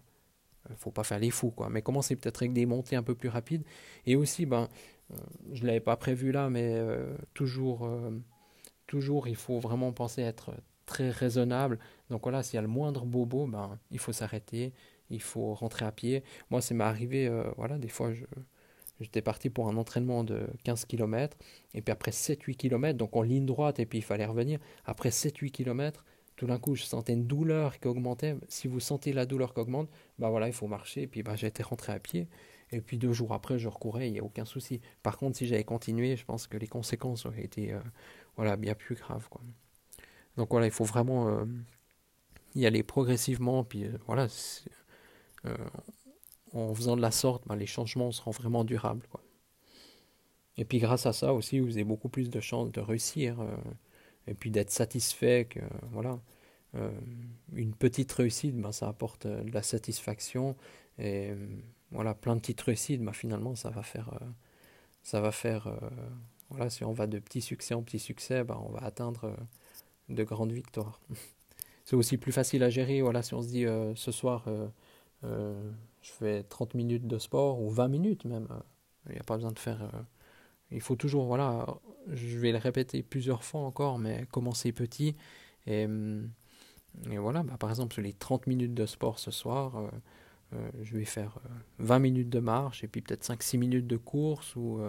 ne 0.69 0.75
faut 0.75 0.91
pas 0.91 1.05
faire 1.05 1.19
les 1.19 1.29
fous. 1.29 1.51
Quoi. 1.51 1.69
Mais 1.69 1.81
commencez 1.81 2.17
peut-être 2.17 2.41
avec 2.41 2.51
des 2.51 2.65
montées 2.65 2.97
un 2.97 3.03
peu 3.03 3.15
plus 3.15 3.29
rapides. 3.29 3.63
Et 4.05 4.17
aussi, 4.17 4.45
ben, 4.45 4.67
euh, 5.11 5.17
je 5.53 5.65
l'avais 5.65 5.79
pas 5.79 5.95
prévu 5.95 6.33
là, 6.33 6.49
mais 6.49 6.73
euh, 6.73 7.15
toujours, 7.33 7.89
toujours, 8.87 9.29
il 9.29 9.37
faut 9.37 9.59
vraiment 9.59 9.93
penser 9.93 10.21
à 10.23 10.27
être 10.27 10.51
très 10.85 11.09
raisonnable. 11.09 11.79
Donc 12.09 12.23
voilà, 12.23 12.43
s'il 12.43 12.55
y 12.55 12.59
a 12.59 12.61
le 12.61 12.67
moindre 12.67 13.05
bobo, 13.05 13.47
ben, 13.47 13.79
il 13.91 13.99
faut 13.99 14.13
s'arrêter, 14.13 14.73
il 15.09 15.21
faut 15.21 15.53
rentrer 15.53 15.85
à 15.85 15.91
pied. 15.91 16.23
Moi, 16.49 16.61
ça 16.61 16.73
m'est 16.73 16.83
arrivé, 16.83 17.27
euh, 17.27 17.43
voilà, 17.57 17.77
des 17.77 17.87
fois, 17.87 18.13
je, 18.13 18.25
j'étais 18.99 19.21
parti 19.21 19.49
pour 19.49 19.67
un 19.67 19.77
entraînement 19.77 20.23
de 20.23 20.47
15 20.63 20.85
km, 20.85 21.37
et 21.73 21.81
puis 21.81 21.91
après 21.91 22.11
7-8 22.11 22.55
km, 22.55 22.97
donc 22.97 23.15
en 23.15 23.21
ligne 23.21 23.45
droite, 23.45 23.79
et 23.79 23.85
puis 23.85 23.99
il 23.99 24.03
fallait 24.03 24.25
revenir, 24.25 24.59
après 24.85 25.09
7-8 25.09 25.51
km, 25.51 26.05
tout 26.35 26.47
d'un 26.47 26.59
coup, 26.59 26.75
je 26.75 26.83
sentais 26.83 27.13
une 27.13 27.27
douleur 27.27 27.79
qui 27.79 27.87
augmentait. 27.87 28.35
Si 28.49 28.67
vous 28.67 28.81
sentez 28.81 29.13
la 29.13 29.25
douleur 29.25 29.53
qui 29.53 29.61
augmente, 29.61 29.89
ben 30.19 30.29
voilà, 30.29 30.47
il 30.47 30.53
faut 30.53 30.67
marcher, 30.67 31.03
et 31.03 31.07
puis 31.07 31.23
ben, 31.23 31.35
été 31.35 31.63
rentré 31.63 31.93
à 31.93 31.99
pied. 31.99 32.27
Et 32.71 32.81
puis 32.81 32.97
deux 32.97 33.13
jours 33.13 33.33
après, 33.33 33.57
je 33.57 33.69
recourais, 33.69 34.09
il 34.09 34.13
n'y 34.13 34.19
a 34.19 34.23
aucun 34.23 34.43
souci. 34.45 34.81
Par 35.03 35.17
contre, 35.17 35.37
si 35.37 35.45
j'avais 35.47 35.63
continué, 35.63 36.15
je 36.17 36.25
pense 36.25 36.47
que 36.47 36.57
les 36.57 36.67
conséquences 36.67 37.25
auraient 37.25 37.43
été 37.43 37.73
euh, 37.73 37.79
voilà, 38.35 38.57
bien 38.57 38.73
plus 38.73 38.95
graves. 38.95 39.29
Quoi. 39.29 39.41
Donc 40.37 40.51
voilà, 40.51 40.65
il 40.65 40.71
faut 40.71 40.83
vraiment 40.83 41.29
euh, 41.29 41.45
y 42.55 42.65
aller 42.65 42.83
progressivement. 42.83 43.63
Puis 43.63 43.85
euh, 43.85 43.97
voilà, 44.05 44.27
euh, 45.45 45.55
en 46.53 46.73
faisant 46.73 46.95
de 46.95 47.01
la 47.01 47.11
sorte, 47.11 47.47
ben, 47.47 47.55
les 47.55 47.67
changements 47.67 48.11
seront 48.11 48.31
vraiment 48.31 48.63
durables. 48.63 49.05
Et 50.57 50.65
puis 50.65 50.79
grâce 50.79 51.05
à 51.05 51.13
ça 51.13 51.33
aussi, 51.33 51.59
vous 51.59 51.71
avez 51.71 51.83
beaucoup 51.83 52.09
plus 52.09 52.29
de 52.29 52.39
chances 52.39 52.71
de 52.71 52.79
réussir 52.79 53.37
et 54.25 54.33
puis 54.33 54.51
d'être 54.51 54.71
satisfait 54.71 55.47
que 55.49 55.59
voilà. 55.91 56.17
une 57.51 57.73
petite 57.73 58.09
réussite, 58.13 58.55
ben, 58.55 58.71
ça 58.71 58.87
apporte 58.87 59.27
de 59.27 59.51
la 59.51 59.61
satisfaction 59.61 60.55
et 60.97 61.33
voilà, 61.91 62.13
plein 62.13 62.35
de 62.35 62.39
petites 62.39 62.61
réussites, 62.61 63.01
ben, 63.01 63.11
finalement, 63.11 63.53
ça 63.55 63.69
va 63.69 63.83
faire, 63.83 64.17
ça 65.03 65.19
va 65.19 65.33
faire, 65.33 65.77
voilà, 66.49 66.69
si 66.69 66.85
on 66.85 66.93
va 66.93 67.05
de 67.05 67.19
petit 67.19 67.41
succès 67.41 67.73
en 67.73 67.83
petit 67.83 67.99
succès, 67.99 68.45
ben, 68.45 68.57
on 68.65 68.71
va 68.71 68.83
atteindre 68.85 69.35
de 70.09 70.23
grandes 70.23 70.51
victoires. 70.51 71.01
C'est 71.85 71.95
aussi 71.95 72.17
plus 72.17 72.31
facile 72.31 72.63
à 72.63 72.69
gérer, 72.69 73.01
voilà, 73.01 73.21
si 73.21 73.33
on 73.33 73.41
se 73.41 73.47
dit 73.47 73.65
euh, 73.65 73.93
ce 73.95 74.11
soir 74.11 74.45
euh, 74.47 74.67
euh, 75.23 75.71
je 76.01 76.11
fais 76.11 76.43
30 76.43 76.73
minutes 76.73 77.07
de 77.07 77.19
sport 77.19 77.61
ou 77.61 77.69
20 77.69 77.87
minutes 77.89 78.25
même, 78.25 78.47
il 79.07 79.13
n'y 79.13 79.19
a 79.19 79.23
pas 79.23 79.35
besoin 79.35 79.51
de 79.51 79.59
faire... 79.59 79.91
il 80.71 80.81
faut 80.81 80.95
toujours, 80.95 81.25
voilà, 81.25 81.67
je 82.11 82.37
vais 82.39 82.51
le 82.51 82.57
répéter 82.57 83.03
plusieurs 83.03 83.43
fois 83.43 83.61
encore, 83.61 83.99
mais 83.99 84.25
commencer 84.31 84.71
petit. 84.71 85.15
Et, 85.67 85.87
et 87.11 87.17
voilà, 87.17 87.43
bah, 87.43 87.57
par 87.59 87.69
exemple, 87.69 87.93
sur 87.93 88.01
les 88.01 88.13
30 88.13 88.47
minutes 88.47 88.73
de 88.73 88.85
sport 88.85 89.19
ce 89.19 89.31
soir, 89.31 89.91
je 90.51 90.97
vais 90.97 91.05
faire 91.05 91.39
20 91.79 91.99
minutes 91.99 92.29
de 92.29 92.39
marche 92.39 92.83
et 92.83 92.87
puis 92.87 93.01
peut-être 93.01 93.23
5-6 93.23 93.57
minutes 93.57 93.87
de 93.87 93.97
course 93.97 94.55
ou 94.55 94.79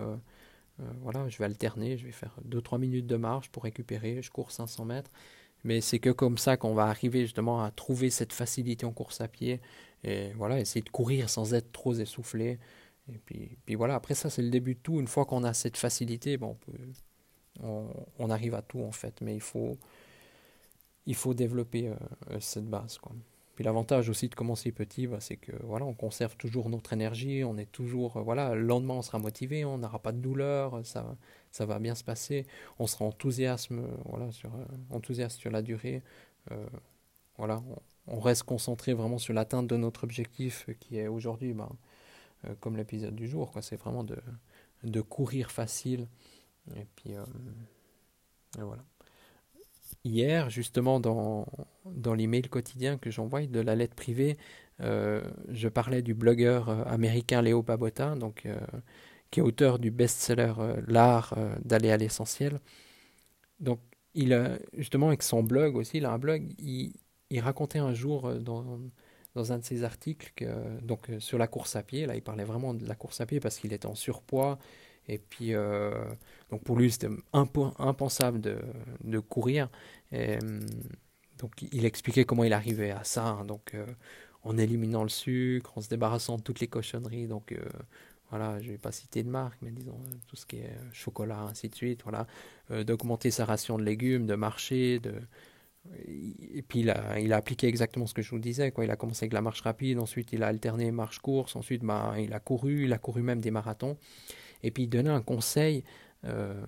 euh, 0.81 0.85
voilà, 1.03 1.29
je 1.29 1.39
vais 1.39 1.45
alterner, 1.45 1.97
je 1.97 2.07
vais 2.07 2.13
faire 2.13 2.37
2-3 2.49 2.79
minutes 2.79 3.07
de 3.07 3.17
marche 3.17 3.51
pour 3.51 3.65
récupérer, 3.65 4.23
je 4.23 4.31
cours 4.31 4.51
500 4.51 4.85
mètres. 4.85 5.11
Mais 5.65 5.81
c'est 5.81 5.99
que 5.99 6.11
comme 6.11 6.39
ça 6.39 6.57
qu'on 6.57 6.75
va 6.75 6.85
arriver 6.85 7.23
justement 7.23 7.63
à 7.63 7.71
trouver 7.71 8.11
cette 8.11 8.33
facilité 8.33 8.87
en 8.87 8.93
course 8.93 9.21
à 9.21 9.29
pied 9.29 9.61
et 10.05 10.33
voilà, 10.35 10.61
essayer 10.61 10.83
de 10.83 10.91
courir 10.91 11.31
sans 11.31 11.55
être 11.55 11.73
trop 11.73 11.95
essoufflé. 11.95 12.59
Et 13.13 13.19
puis, 13.25 13.59
puis 13.65 13.75
voilà, 13.75 13.95
après 13.95 14.15
ça, 14.15 14.31
c'est 14.31 14.43
le 14.43 14.51
début 14.51 14.75
de 14.75 14.81
tout. 14.81 15.01
Une 15.01 15.09
fois 15.09 15.25
qu'on 15.25 15.45
a 15.45 15.55
cette 15.55 15.77
facilité, 15.77 16.37
bon, 16.37 16.57
on, 17.63 18.31
arrive 18.31 18.55
à 18.55 18.63
tout 18.63 18.81
en 18.83 18.93
fait, 18.93 19.21
mais 19.21 19.35
il 19.35 19.41
faut, 19.41 19.79
il 21.07 21.15
faut 21.15 21.35
développer 21.35 21.89
euh, 21.89 22.41
cette 22.41 22.67
base. 22.67 22.99
Puis 23.57 23.65
l'avantage 23.65 24.11
aussi 24.11 24.29
de 24.29 24.35
commencer 24.35 24.71
petit, 24.71 25.07
bah, 25.07 25.17
c'est 25.19 25.39
que 25.39 25.53
voilà, 25.65 25.87
on 25.87 25.95
conserve 25.95 26.37
toujours 26.37 26.69
notre 26.69 26.93
énergie, 26.93 27.43
on 27.43 27.57
est 27.57 27.73
toujours, 27.73 28.19
euh, 28.19 28.23
voilà, 28.23 28.55
le 28.55 28.61
lendemain 28.61 28.95
on 28.95 29.03
sera 29.03 29.19
motivé, 29.19 29.65
on 29.65 29.79
n'aura 29.79 29.99
pas 29.99 30.13
de 30.13 30.19
douleur, 30.19 30.85
ça, 30.85 31.17
ça 31.53 31.65
va 31.65 31.79
bien 31.79 31.95
se 31.95 32.05
passer, 32.05 32.47
on 32.79 32.87
sera 32.87 33.07
enthousiasme, 33.07 33.79
euh, 33.79 33.97
voilà, 34.05 34.31
sur, 34.31 34.55
euh, 34.55 34.65
enthousiaste 34.91 35.39
sur 35.39 35.51
la 35.51 35.63
durée, 35.63 36.03
voilà, 37.39 37.63
on, 38.07 38.21
reste 38.21 38.45
concentré 38.45 38.93
vraiment 38.93 39.19
sur 39.19 39.35
l'atteinte 39.35 39.67
de 39.67 39.77
notre 39.77 40.05
objectif 40.05 40.69
qui 40.79 40.99
est 40.99 41.09
aujourd'hui, 41.09 41.55
bah, 41.55 41.71
comme 42.61 42.77
l'épisode 42.77 43.17
du 43.17 43.27
jour, 43.27 43.51
quoi, 43.51 43.63
c'est 43.63 43.77
vraiment 43.77 44.05
de, 44.05 44.17
de 44.85 45.01
courir 45.01 45.51
facile, 45.51 46.07
et 46.77 46.87
puis 46.95 47.13
et 47.13 48.63
voilà 48.63 48.85
hier, 50.07 50.51
justement, 50.51 51.01
dans, 51.01 51.47
dans 51.85 52.15
l'email 52.15 52.43
quotidien 52.43 52.99
que 52.99 53.11
j'envoie 53.11 53.47
de 53.47 53.61
la 53.61 53.75
lettre 53.75 53.95
privée, 53.95 54.39
euh, 54.81 55.23
je 55.49 55.69
parlais 55.69 56.03
du 56.03 56.15
blogueur 56.15 56.69
euh, 56.69 56.85
américain 56.87 57.43
Léo 57.43 57.63
Babota, 57.63 58.15
donc, 58.15 58.47
euh, 58.47 58.59
qui 59.31 59.41
est 59.41 59.43
auteur 59.43 59.79
du 59.79 59.91
best-seller 59.91 60.55
L'art 60.87 61.35
d'aller 61.65 61.91
à 61.91 61.97
l'essentiel. 61.97 62.61
Donc, 63.61 63.81
il 64.15 64.33
a, 64.33 64.59
justement, 64.77 65.09
avec 65.09 65.23
son 65.23 65.43
blog 65.43 65.77
aussi, 65.77 65.99
il 65.99 66.07
a 66.07 66.13
un 66.13 66.19
blog, 66.19 66.53
il, 66.59 66.93
il 67.31 67.41
racontait 67.41 67.79
un 67.81 67.95
jour 67.95 68.33
dans, 68.35 68.79
dans 69.35 69.53
un 69.53 69.59
de 69.59 69.65
ses 69.65 69.83
articles, 69.83 70.33
donc 70.83 71.11
sur 71.19 71.39
la 71.39 71.49
course 71.49 71.77
à 71.77 71.83
pied, 71.83 72.07
là, 72.07 72.15
il 72.15 72.23
parlait 72.23 72.45
vraiment 72.45 72.73
de 72.73 72.87
la 72.87 72.95
course 72.95 73.21
à 73.21 73.27
pied 73.27 73.41
parce 73.41 73.59
qu'il 73.59 73.73
était 73.73 73.87
en 73.87 73.95
surpoids, 73.95 74.59
et 75.09 75.19
puis, 75.19 75.53
donc 76.51 76.63
pour 76.65 76.77
lui, 76.77 76.91
c'était 76.91 77.11
impensable 77.33 78.41
de, 78.41 78.59
de 79.05 79.19
courir. 79.19 79.69
Et, 80.13 80.39
donc, 81.39 81.63
il 81.71 81.85
expliquait 81.85 82.25
comment 82.25 82.45
il 82.45 82.53
arrivait 82.53 82.91
à 82.91 83.05
ça. 83.05 83.27
Hein. 83.27 83.45
donc, 83.45 83.75
euh, 83.75 83.87
en 84.43 84.57
éliminant 84.57 85.03
le 85.03 85.09
sucre, 85.09 85.77
en 85.77 85.81
se 85.81 85.89
débarrassant 85.89 86.37
de 86.37 86.43
toutes 86.43 86.61
les 86.61 86.69
cochonneries. 86.69 87.27
Donc, 87.27 87.53
euh, 87.53 87.59
voilà, 88.31 88.61
je 88.61 88.71
vais 88.71 88.79
pas 88.79 88.93
citer 88.93 89.23
de 89.23 89.29
marque, 89.29 89.59
mais 89.63 89.71
disons 89.71 89.99
tout 90.29 90.37
ce 90.37 90.47
qui 90.47 90.57
est 90.57 90.73
chocolat, 90.93 91.41
ainsi 91.43 91.69
de 91.69 91.75
suite. 91.75 92.03
Voilà, 92.05 92.27
d'augmenter 92.85 93.31
sa 93.31 93.45
ration 93.45 93.79
de 93.79 93.85
légumes, 93.85 94.27
de 94.27 94.35
marcher, 94.35 94.99
de 94.99 95.13
et 96.09 96.63
puis 96.63 96.81
il 96.81 96.91
a, 96.91 97.37
appliqué 97.37 97.67
exactement 97.67 98.07
ce 98.07 98.15
que 98.15 98.23
je 98.23 98.31
vous 98.31 98.39
disais. 98.39 98.73
Il 98.83 98.91
a 98.91 98.97
commencé 98.97 99.25
avec 99.25 99.33
la 99.33 99.43
marche 99.43 99.61
rapide, 99.61 99.99
ensuite 99.99 100.33
il 100.33 100.43
a 100.43 100.49
alterné 100.49 100.91
marche-course, 100.91 101.57
ensuite 101.57 101.83
bah, 101.83 102.15
il 102.19 102.33
a 102.33 102.41
couru, 102.41 102.85
il 102.85 102.93
a 102.93 102.99
couru 102.99 103.23
même 103.23 103.41
des 103.41 103.51
marathons. 103.51 103.97
Et 104.63 104.71
puis 104.71 104.85
il 104.85 104.89
donnait 104.89 105.11
un 105.11 105.23
conseil 105.23 105.85
euh, 106.25 106.65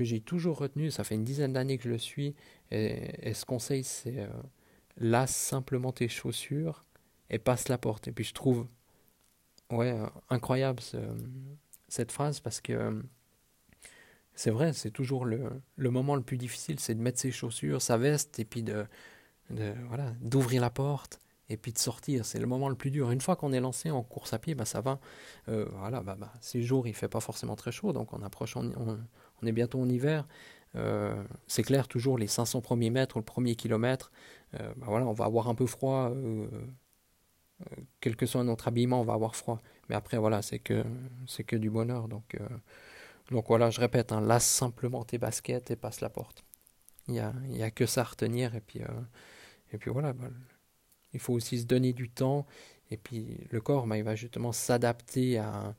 que 0.00 0.06
j'ai 0.06 0.20
toujours 0.20 0.56
retenu, 0.56 0.90
ça 0.90 1.04
fait 1.04 1.14
une 1.14 1.24
dizaine 1.24 1.52
d'années 1.52 1.76
que 1.76 1.84
je 1.84 1.90
le 1.90 1.98
suis, 1.98 2.34
et, 2.70 3.34
ce 3.34 3.44
conseil 3.44 3.84
c'est 3.84 4.20
euh, 4.20 4.28
lasse 4.96 5.36
simplement 5.36 5.92
tes 5.92 6.08
chaussures 6.08 6.86
et 7.28 7.38
passe 7.38 7.68
la 7.68 7.76
porte. 7.76 8.08
Et 8.08 8.12
puis 8.12 8.24
je 8.24 8.32
trouve 8.32 8.66
ouais, 9.70 9.94
incroyable 10.30 10.82
cette 11.88 12.12
phrase 12.12 12.40
parce 12.40 12.62
que 12.62 13.02
c'est 14.34 14.50
vrai, 14.50 14.72
c'est 14.72 14.90
toujours 14.90 15.26
le, 15.26 15.50
le, 15.76 15.90
moment 15.90 16.16
le 16.16 16.22
plus 16.22 16.38
difficile, 16.38 16.80
c'est 16.80 16.94
de 16.94 17.02
mettre 17.02 17.18
ses 17.18 17.30
chaussures, 17.30 17.82
sa 17.82 17.98
veste, 17.98 18.38
et 18.38 18.46
puis 18.46 18.62
de, 18.62 18.86
de 19.50 19.74
voilà, 19.88 20.14
d'ouvrir 20.22 20.62
la 20.62 20.70
porte 20.70 21.20
et 21.50 21.56
puis 21.58 21.72
de 21.72 21.78
sortir. 21.78 22.24
C'est 22.24 22.38
le 22.38 22.46
moment 22.46 22.70
le 22.70 22.76
plus 22.76 22.90
dur. 22.90 23.10
Une 23.10 23.20
fois 23.20 23.36
qu'on 23.36 23.52
est 23.52 23.60
lancé 23.60 23.90
en 23.90 24.02
course 24.02 24.32
à 24.32 24.38
pied, 24.38 24.54
bah, 24.54 24.64
ça 24.64 24.80
va. 24.80 24.98
Euh, 25.48 25.66
voilà, 25.74 26.00
bah, 26.00 26.16
bah, 26.18 26.32
ces 26.40 26.62
jours, 26.62 26.86
il 26.86 26.94
fait 26.94 27.08
pas 27.08 27.20
forcément 27.20 27.56
très 27.56 27.72
chaud, 27.72 27.92
donc 27.92 28.14
on 28.14 28.22
approche, 28.22 28.56
on, 28.56 28.98
on, 29.42 29.46
est 29.46 29.52
bientôt 29.52 29.80
en 29.80 29.88
hiver. 29.88 30.26
Euh, 30.76 31.22
c'est 31.46 31.62
clair, 31.62 31.88
toujours 31.88 32.18
les 32.18 32.26
500 32.26 32.60
premiers 32.60 32.90
mètres 32.90 33.16
ou 33.16 33.18
le 33.18 33.24
premier 33.24 33.56
kilomètre, 33.56 34.12
euh, 34.54 34.72
bah, 34.76 34.86
voilà, 34.88 35.06
on 35.06 35.12
va 35.12 35.24
avoir 35.24 35.48
un 35.48 35.54
peu 35.54 35.66
froid. 35.66 36.12
quel 38.00 38.16
que 38.16 38.26
soit 38.26 38.44
notre 38.44 38.68
habillement, 38.68 39.00
on 39.00 39.04
va 39.04 39.14
avoir 39.14 39.36
froid. 39.36 39.60
Mais 39.88 39.94
après, 39.94 40.16
voilà, 40.16 40.42
c'est 40.42 40.58
que, 40.58 40.84
c'est 41.26 41.44
que 41.44 41.56
du 41.56 41.70
bonheur. 41.70 42.08
Donc, 42.08 42.38
donc 43.30 43.46
voilà, 43.48 43.70
je 43.70 43.80
répète, 43.80 44.12
hein, 44.12 44.20
lasse 44.20 44.46
simplement 44.46 45.04
tes 45.04 45.18
baskets 45.18 45.70
et 45.70 45.76
passe 45.76 46.00
la 46.00 46.10
porte. 46.10 46.44
Il 47.08 47.14
n'y 47.14 47.20
a, 47.20 47.32
y 47.48 47.62
a 47.62 47.70
que 47.70 47.86
ça 47.86 48.02
à 48.02 48.04
retenir. 48.04 48.54
Et 48.54 48.60
puis, 48.60 48.80
et 49.72 49.78
puis 49.78 49.90
voilà, 49.90 50.14
il 51.12 51.20
faut 51.20 51.34
aussi 51.34 51.60
se 51.60 51.66
donner 51.66 51.92
du 51.92 52.08
temps. 52.10 52.46
Et 52.90 52.96
puis 52.96 53.46
le 53.50 53.60
corps, 53.60 53.86
bah, 53.86 53.98
il 53.98 54.04
va 54.04 54.16
justement 54.16 54.52
s'adapter 54.52 55.38
à, 55.38 55.74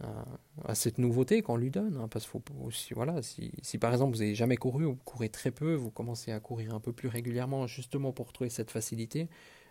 à, 0.00 0.74
cette 0.74 0.98
nouveauté 0.98 1.42
qu'on 1.42 1.56
lui 1.56 1.70
donne. 1.70 1.96
Hein, 1.96 2.08
parce 2.08 2.24
qu'il 2.28 2.40
faut 2.40 2.94
voilà, 2.94 3.22
si, 3.22 3.52
si, 3.62 3.78
par 3.78 3.92
exemple 3.92 4.14
vous 4.14 4.20
n'avez 4.20 4.34
jamais 4.34 4.56
couru 4.56 4.84
ou 4.84 4.92
vous 4.92 5.04
courez 5.04 5.28
très 5.28 5.50
peu, 5.50 5.74
vous 5.74 5.90
commencez 5.90 6.32
à 6.32 6.40
courir 6.40 6.74
un 6.74 6.80
peu 6.80 6.92
plus 6.92 7.08
régulièrement 7.08 7.66
justement 7.66 8.12
pour 8.12 8.32
trouver 8.32 8.50
cette 8.50 8.70
facilité, 8.70 9.28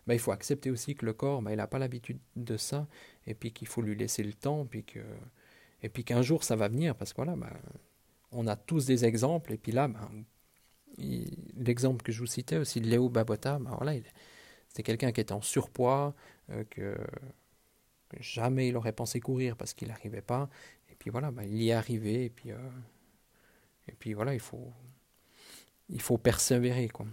bah, 0.07 0.13
il 0.13 0.19
faut 0.19 0.31
accepter 0.31 0.71
aussi 0.71 0.95
que 0.95 1.05
le 1.05 1.13
corps, 1.13 1.41
bah, 1.41 1.51
il 1.51 1.57
n'a 1.57 1.67
pas 1.67 1.79
l'habitude 1.79 2.19
de 2.35 2.57
ça, 2.57 2.87
et 3.27 3.33
puis 3.33 3.51
qu'il 3.51 3.67
faut 3.67 3.81
lui 3.81 3.95
laisser 3.95 4.23
le 4.23 4.33
temps, 4.33 4.65
puis 4.65 4.83
que, 4.83 4.99
et 5.81 5.89
puis 5.89 6.03
qu'un 6.03 6.21
jour 6.21 6.43
ça 6.43 6.55
va 6.55 6.67
venir, 6.67 6.95
parce 6.95 7.11
que 7.13 7.17
voilà, 7.17 7.35
bah, 7.35 7.53
on 8.31 8.47
a 8.47 8.55
tous 8.55 8.85
des 8.85 9.05
exemples, 9.05 9.53
et 9.53 9.57
puis 9.57 9.71
là, 9.71 9.87
bah, 9.87 10.09
l'exemple 11.57 12.03
que 12.03 12.11
je 12.11 12.19
vous 12.19 12.27
citais 12.27 12.57
aussi 12.57 12.81
de 12.81 12.87
Léo 12.87 13.09
Babota, 13.09 13.59
bah, 13.59 13.75
voilà, 13.77 13.99
c'était 14.69 14.83
quelqu'un 14.83 15.11
qui 15.11 15.21
était 15.21 15.33
en 15.33 15.41
surpoids, 15.41 16.15
euh, 16.51 16.63
que, 16.69 16.95
jamais 18.19 18.69
il 18.69 18.77
aurait 18.77 18.93
pensé 18.93 19.19
courir 19.19 19.55
parce 19.57 19.73
qu'il 19.73 19.89
n'arrivait 19.89 20.21
pas, 20.21 20.49
et 20.91 20.95
puis 20.95 21.09
voilà, 21.09 21.31
bah, 21.31 21.43
il 21.45 21.61
y 21.61 21.69
est 21.69 21.73
arrivé, 21.73 22.25
et 22.25 22.29
puis, 22.29 22.51
euh, 22.51 22.57
et 23.87 23.93
puis 23.93 24.13
voilà, 24.13 24.33
il 24.33 24.39
faut, 24.39 24.71
il 25.89 26.01
faut 26.01 26.17
persévérer, 26.17 26.89
quoi. 26.89 27.05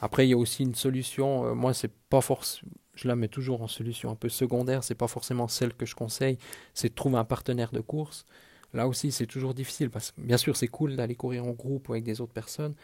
Après, 0.00 0.26
il 0.26 0.30
y 0.30 0.32
a 0.32 0.36
aussi 0.36 0.62
une 0.62 0.74
solution. 0.74 1.46
Euh, 1.46 1.54
moi, 1.54 1.74
c'est 1.74 1.92
pas 1.92 2.20
forcément. 2.20 2.70
Je 2.94 3.06
la 3.06 3.14
mets 3.14 3.28
toujours 3.28 3.62
en 3.62 3.68
solution 3.68 4.10
un 4.10 4.16
peu 4.16 4.28
secondaire. 4.28 4.82
C'est 4.82 4.96
pas 4.96 5.06
forcément 5.06 5.46
celle 5.46 5.72
que 5.72 5.86
je 5.86 5.94
conseille. 5.94 6.36
C'est 6.74 6.88
de 6.88 6.94
trouver 6.94 7.16
un 7.16 7.24
partenaire 7.24 7.70
de 7.70 7.80
course. 7.80 8.26
Là 8.74 8.88
aussi, 8.88 9.12
c'est 9.12 9.26
toujours 9.26 9.54
difficile 9.54 9.88
parce 9.88 10.12
bien 10.18 10.36
sûr, 10.36 10.56
c'est 10.56 10.68
cool 10.68 10.96
d'aller 10.96 11.14
courir 11.14 11.44
en 11.46 11.52
groupe 11.52 11.88
ou 11.88 11.92
avec 11.92 12.04
des 12.04 12.20
autres 12.20 12.32
personnes, 12.32 12.74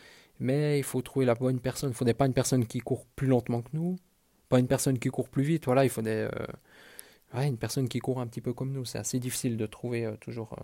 mais 0.40 0.78
il 0.78 0.84
faut 0.84 1.02
trouver 1.02 1.26
la 1.26 1.34
bonne 1.34 1.60
personne. 1.60 1.90
Il 1.90 1.92
ne 1.92 1.96
faudrait 1.96 2.14
pas 2.14 2.26
une 2.26 2.32
personne 2.32 2.66
qui 2.66 2.78
court 2.78 3.06
plus 3.16 3.26
lentement 3.26 3.60
que 3.60 3.70
nous, 3.72 3.96
une 4.60 4.68
personne 4.68 4.98
qui 4.98 5.08
court 5.08 5.28
plus 5.28 5.42
vite. 5.42 5.64
Voilà, 5.66 5.84
il 5.84 5.90
faudrait 5.90 6.28
euh, 7.34 7.42
une 7.42 7.58
personne 7.58 7.88
qui 7.88 7.98
court 7.98 8.20
un 8.20 8.26
petit 8.26 8.40
peu 8.40 8.52
comme 8.52 8.72
nous. 8.72 8.84
C'est 8.84 8.98
assez 8.98 9.18
difficile 9.18 9.56
de 9.56 9.66
trouver 9.66 10.04
euh, 10.06 10.16
toujours 10.20 10.56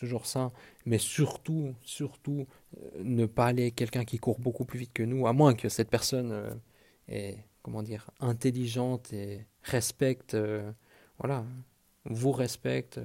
toujours 0.00 0.26
ça, 0.26 0.50
mais 0.86 0.98
surtout, 0.98 1.74
surtout, 1.82 2.46
euh, 2.78 3.02
ne 3.04 3.26
pas 3.26 3.46
aller 3.46 3.70
quelqu'un 3.70 4.04
qui 4.04 4.18
court 4.18 4.40
beaucoup 4.40 4.64
plus 4.64 4.78
vite 4.78 4.92
que 4.94 5.02
nous, 5.02 5.26
à 5.26 5.34
moins 5.34 5.54
que 5.54 5.68
cette 5.68 5.90
personne 5.90 6.32
euh, 6.32 6.50
est, 7.08 7.36
comment 7.62 7.82
dire, 7.82 8.10
intelligente 8.18 9.12
et 9.12 9.44
respecte, 9.62 10.34
euh, 10.34 10.72
voilà, 11.18 11.44
vous 12.06 12.32
respecte, 12.32 12.98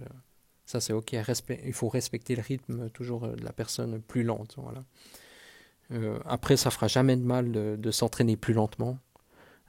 ça 0.66 0.80
c'est 0.80 0.94
ok, 0.94 1.18
il 1.66 1.74
faut 1.74 1.90
respecter 1.90 2.34
le 2.34 2.42
rythme 2.42 2.90
toujours 2.92 3.28
de 3.28 3.44
la 3.44 3.52
personne 3.52 4.02
plus 4.02 4.24
lente, 4.24 4.56
voilà. 4.58 4.86
après, 6.26 6.56
ça 6.56 6.72
fera 6.72 6.88
jamais 6.88 7.18
de 7.18 7.24
mal 7.24 7.52
de 7.52 7.92
s'entraîner 7.92 8.38
plus 8.38 8.54
lentement, 8.54 8.98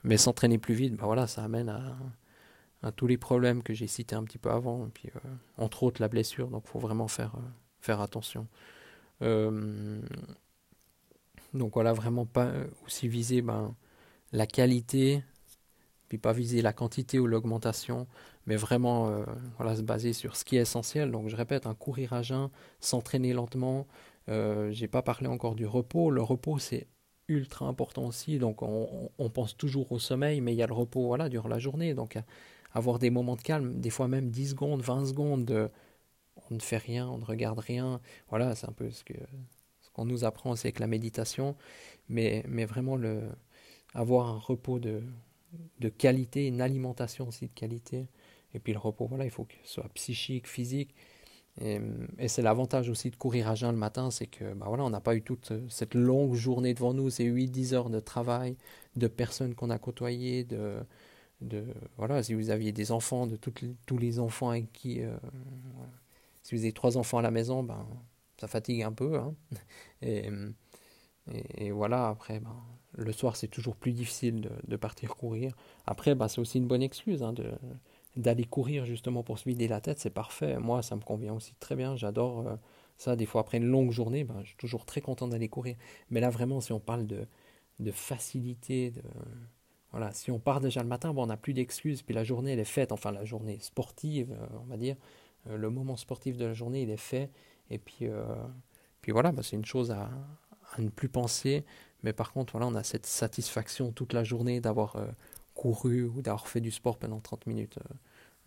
mais 0.06 0.16
s'entraîner 0.16 0.56
plus 0.56 0.74
vite, 0.74 0.94
ben 0.94 1.04
voilà, 1.04 1.26
ça 1.26 1.42
amène 1.42 1.68
à 1.68 2.92
tous 2.92 3.08
les 3.08 3.18
problèmes 3.18 3.62
que 3.64 3.74
j'ai 3.74 3.88
cités 3.88 4.14
un 4.14 4.22
petit 4.22 4.38
peu 4.38 4.50
avant, 4.50 4.88
puis 4.94 5.10
euh, 5.16 5.18
entre 5.58 5.82
autres 5.82 6.00
la 6.00 6.06
blessure, 6.06 6.48
donc 6.48 6.62
il 6.66 6.70
faut 6.70 6.78
vraiment 6.78 7.08
faire, 7.08 7.34
euh, 7.34 7.48
faire 7.80 8.00
attention. 8.00 8.46
Euh, 9.22 10.00
donc 11.54 11.74
voilà, 11.74 11.92
vraiment 11.92 12.24
pas 12.24 12.52
aussi 12.84 13.08
viser 13.08 13.42
ben, 13.42 13.74
la 14.30 14.46
qualité, 14.46 15.24
puis 16.08 16.18
pas 16.18 16.32
viser 16.32 16.62
la 16.62 16.72
quantité 16.72 17.18
ou 17.18 17.26
l'augmentation, 17.26 18.06
mais 18.46 18.54
vraiment 18.54 19.24
voilà, 19.56 19.74
se 19.74 19.82
baser 19.82 20.12
sur 20.12 20.36
ce 20.36 20.44
qui 20.44 20.56
est 20.56 20.60
essentiel. 20.60 21.10
Donc 21.10 21.28
je 21.28 21.36
répète, 21.36 21.66
un 21.66 21.74
courir 21.74 22.12
à 22.12 22.22
jeun, 22.22 22.50
s'entraîner 22.78 23.32
lentement. 23.32 23.86
j'ai 24.28 24.88
pas 24.88 25.02
parlé 25.02 25.26
encore 25.26 25.54
du 25.56 25.66
repos. 25.66 26.10
Le 26.10 26.22
repos 26.22 26.58
c'est 26.58 26.86
ultra 27.28 27.66
important 27.66 28.04
aussi. 28.06 28.38
Donc 28.38 28.62
on, 28.62 29.30
pense 29.30 29.56
toujours 29.56 29.92
au 29.92 29.98
sommeil, 29.98 30.40
mais 30.40 30.52
il 30.54 30.56
y 30.56 30.62
a 30.62 30.66
le 30.66 30.74
repos 30.74 31.06
voilà 31.06 31.28
durant 31.28 31.48
la 31.48 31.58
journée. 31.58 31.94
Donc 31.94 32.18
avoir 32.72 32.98
des 32.98 33.10
moments 33.10 33.36
de 33.36 33.42
calme, 33.42 33.80
des 33.80 33.90
fois 33.90 34.08
même 34.08 34.30
10 34.30 34.50
secondes, 34.50 34.82
20 34.82 35.06
secondes, 35.06 35.70
on 36.50 36.54
ne 36.54 36.60
fait 36.60 36.76
rien, 36.78 37.08
on 37.08 37.18
ne 37.18 37.24
regarde 37.24 37.58
rien. 37.58 38.00
Voilà, 38.28 38.54
c'est 38.54 38.68
un 38.68 38.72
peu 38.72 38.90
ce 38.90 39.04
que 39.04 39.14
ce 39.80 39.90
qu'on 39.90 40.04
nous 40.04 40.24
apprend 40.24 40.50
aussi 40.50 40.66
avec 40.66 40.78
la 40.78 40.86
méditation, 40.86 41.56
mais, 42.08 42.44
mais 42.48 42.64
vraiment 42.64 42.96
le, 42.96 43.22
avoir 43.94 44.28
un 44.28 44.38
repos 44.38 44.78
de, 44.78 45.02
de 45.80 45.88
qualité, 45.88 46.46
une 46.46 46.60
alimentation 46.60 47.28
aussi 47.28 47.46
de 47.46 47.52
qualité. 47.52 48.08
Et 48.54 48.58
puis 48.58 48.72
le 48.72 48.78
repos, 48.78 49.06
voilà, 49.06 49.24
il 49.24 49.30
faut 49.30 49.44
que 49.44 49.54
ce 49.64 49.74
soit 49.74 49.88
psychique, 49.94 50.46
physique. 50.46 50.94
Et, 51.60 51.80
et 52.18 52.28
c'est 52.28 52.42
l'avantage 52.42 52.90
aussi 52.90 53.10
de 53.10 53.16
courir 53.16 53.48
à 53.48 53.54
jeun 53.54 53.72
le 53.72 53.78
matin, 53.78 54.10
c'est 54.10 54.26
que 54.26 54.52
bah 54.54 54.66
voilà, 54.68 54.84
on 54.84 54.90
n'a 54.90 55.00
pas 55.00 55.14
eu 55.14 55.22
toute 55.22 55.52
cette 55.70 55.94
longue 55.94 56.34
journée 56.34 56.74
devant 56.74 56.92
nous, 56.92 57.08
ces 57.08 57.24
8-10 57.24 57.74
heures 57.74 57.90
de 57.90 58.00
travail, 58.00 58.56
de 58.96 59.06
personnes 59.06 59.54
qu'on 59.54 59.70
a 59.70 59.78
côtoyées, 59.78 60.44
de, 60.44 60.76
de 61.40 61.64
voilà 61.96 62.22
si 62.22 62.34
vous 62.34 62.50
aviez 62.50 62.72
des 62.72 62.92
enfants 62.92 63.26
de 63.26 63.36
toutes, 63.36 63.64
tous 63.86 63.98
les 63.98 64.18
enfants 64.18 64.50
avec 64.50 64.72
qui 64.72 65.02
euh, 65.02 65.16
si 66.42 66.54
vous 66.54 66.62
avez 66.62 66.72
trois 66.72 66.96
enfants 66.96 67.18
à 67.18 67.22
la 67.22 67.30
maison 67.30 67.62
ben 67.62 67.86
ça 68.40 68.48
fatigue 68.48 68.82
un 68.82 68.92
peu 68.92 69.18
hein. 69.18 69.34
et, 70.02 70.30
et, 71.56 71.70
voilà 71.72 72.08
après 72.08 72.40
ben, 72.40 72.56
le 72.94 73.12
soir 73.12 73.36
c'est 73.36 73.48
toujours 73.48 73.76
plus 73.76 73.92
difficile 73.92 74.48
de, 74.66 74.76
partir 74.76 75.14
courir 75.14 75.54
après 75.86 76.14
ben, 76.14 76.28
c'est 76.28 76.40
aussi 76.40 76.58
une 76.58 76.66
bonne 76.66 76.82
excuse 76.82 77.22
hein, 77.22 77.34
d'aller 78.16 78.44
courir 78.44 78.86
justement 78.86 79.22
pour 79.22 79.38
se 79.38 79.44
vider 79.48 79.68
la 79.68 79.80
tête 79.80 79.98
c'est 79.98 80.10
parfait. 80.10 80.58
Moi 80.58 80.82
ça 80.82 80.96
me 80.96 81.02
convient 81.02 81.34
aussi 81.34 81.54
très 81.60 81.76
bien 81.76 81.96
j'adore 81.96 82.46
euh, 82.46 82.56
ça. 82.96 83.16
Des 83.16 83.26
fois 83.26 83.42
après 83.42 83.58
une 83.58 83.66
longue 83.66 83.92
journée 83.92 84.24
ben, 84.24 84.36
je 84.42 84.48
suis 84.48 84.56
toujours 84.56 84.86
très 84.86 85.00
content 85.00 85.28
d'aller 85.28 85.48
courir. 85.48 85.76
Mais 86.10 86.20
là 86.20 86.30
vraiment 86.30 86.60
si 86.60 86.72
on 86.72 86.80
parle 86.80 87.06
de 87.06 87.26
de 87.78 87.90
facilité 87.90 88.90
de 88.90 89.02
voilà, 89.92 90.12
si 90.12 90.30
on 90.30 90.38
part 90.38 90.60
déjà 90.60 90.82
le 90.82 90.88
matin, 90.88 91.14
bon, 91.14 91.22
on 91.22 91.26
n'a 91.26 91.36
plus 91.38 91.54
d'excuses, 91.54 92.02
puis 92.02 92.14
la 92.14 92.24
journée, 92.24 92.52
elle 92.52 92.58
est 92.58 92.64
faite, 92.64 92.92
enfin 92.92 93.12
la 93.12 93.24
journée 93.24 93.58
sportive, 93.60 94.30
euh, 94.32 94.46
on 94.60 94.64
va 94.64 94.76
dire, 94.76 94.96
euh, 95.48 95.56
le 95.56 95.70
moment 95.70 95.96
sportif 95.96 96.36
de 96.36 96.44
la 96.44 96.52
journée, 96.52 96.82
il 96.82 96.90
est 96.90 96.98
fait, 96.98 97.30
et 97.70 97.78
puis, 97.78 98.06
puis 99.00 99.12
voilà, 99.12 99.32
bah, 99.32 99.42
c'est 99.42 99.56
une 99.56 99.64
chose 99.64 99.90
à, 99.90 100.10
à, 100.74 100.80
ne 100.82 100.88
plus 100.90 101.08
penser, 101.08 101.64
mais 102.02 102.12
par 102.12 102.32
contre, 102.32 102.52
voilà, 102.52 102.66
on 102.66 102.74
a 102.74 102.82
cette 102.82 103.06
satisfaction 103.06 103.90
toute 103.92 104.12
la 104.12 104.22
journée 104.22 104.60
d'avoir 104.60 104.96
couru 105.56 106.04
ou 106.04 106.22
d'avoir 106.22 106.48
fait 106.48 106.60
du 106.60 106.70
sport 106.70 106.98
pendant 106.98 107.20
30 107.20 107.46
minutes. 107.46 107.78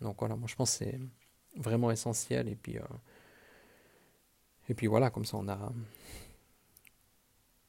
donc 0.00 0.16
voilà, 0.20 0.36
moi 0.36 0.48
je 0.48 0.54
pense 0.54 0.78
que 0.78 0.84
c'est 0.84 1.00
vraiment 1.56 1.90
essentiel, 1.90 2.48
et 2.48 2.56
puis, 2.56 2.76
et 4.68 4.74
puis 4.74 4.86
voilà, 4.86 5.10
comme 5.10 5.24
ça 5.24 5.36
on 5.36 5.48
a... 5.48 5.72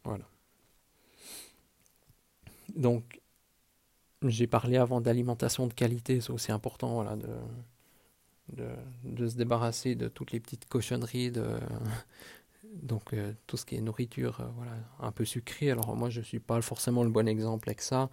Voilà. 0.04 0.26
Donc, 2.76 3.22
j'ai 4.24 4.48
parlé 4.48 4.78
avant 4.78 5.02
d'alimentation 5.02 5.68
de 5.68 5.74
qualité, 5.74 6.22
c'est 6.22 6.32
aussi 6.32 6.52
important 6.52 6.94
voilà, 6.96 7.16
de, 7.16 7.28
de, 9.04 9.28
se 9.28 9.36
débarrasser 9.36 9.96
de 9.96 10.08
toutes 10.08 10.32
les 10.32 10.40
petites 10.40 10.68
cochonneries, 10.68 11.32
de, 11.32 11.46
donc 12.84 13.14
euh, 13.14 13.34
tout 13.48 13.58
ce 13.58 13.66
qui 13.66 13.76
est 13.76 13.82
nourriture 13.82 14.42
euh, 14.42 14.48
voilà, 14.56 14.74
un 15.00 15.12
peu 15.12 15.26
sucrée. 15.26 15.72
Alors 15.72 15.96
moi 15.96 16.10
je 16.10 16.20
ne 16.20 16.26
suis 16.26 16.40
pas 16.40 16.62
forcément 16.62 17.04
le 17.04 17.10
bon 17.10 17.28
exemple 17.28 17.70
avec 17.70 17.82
ça. 17.82 18.10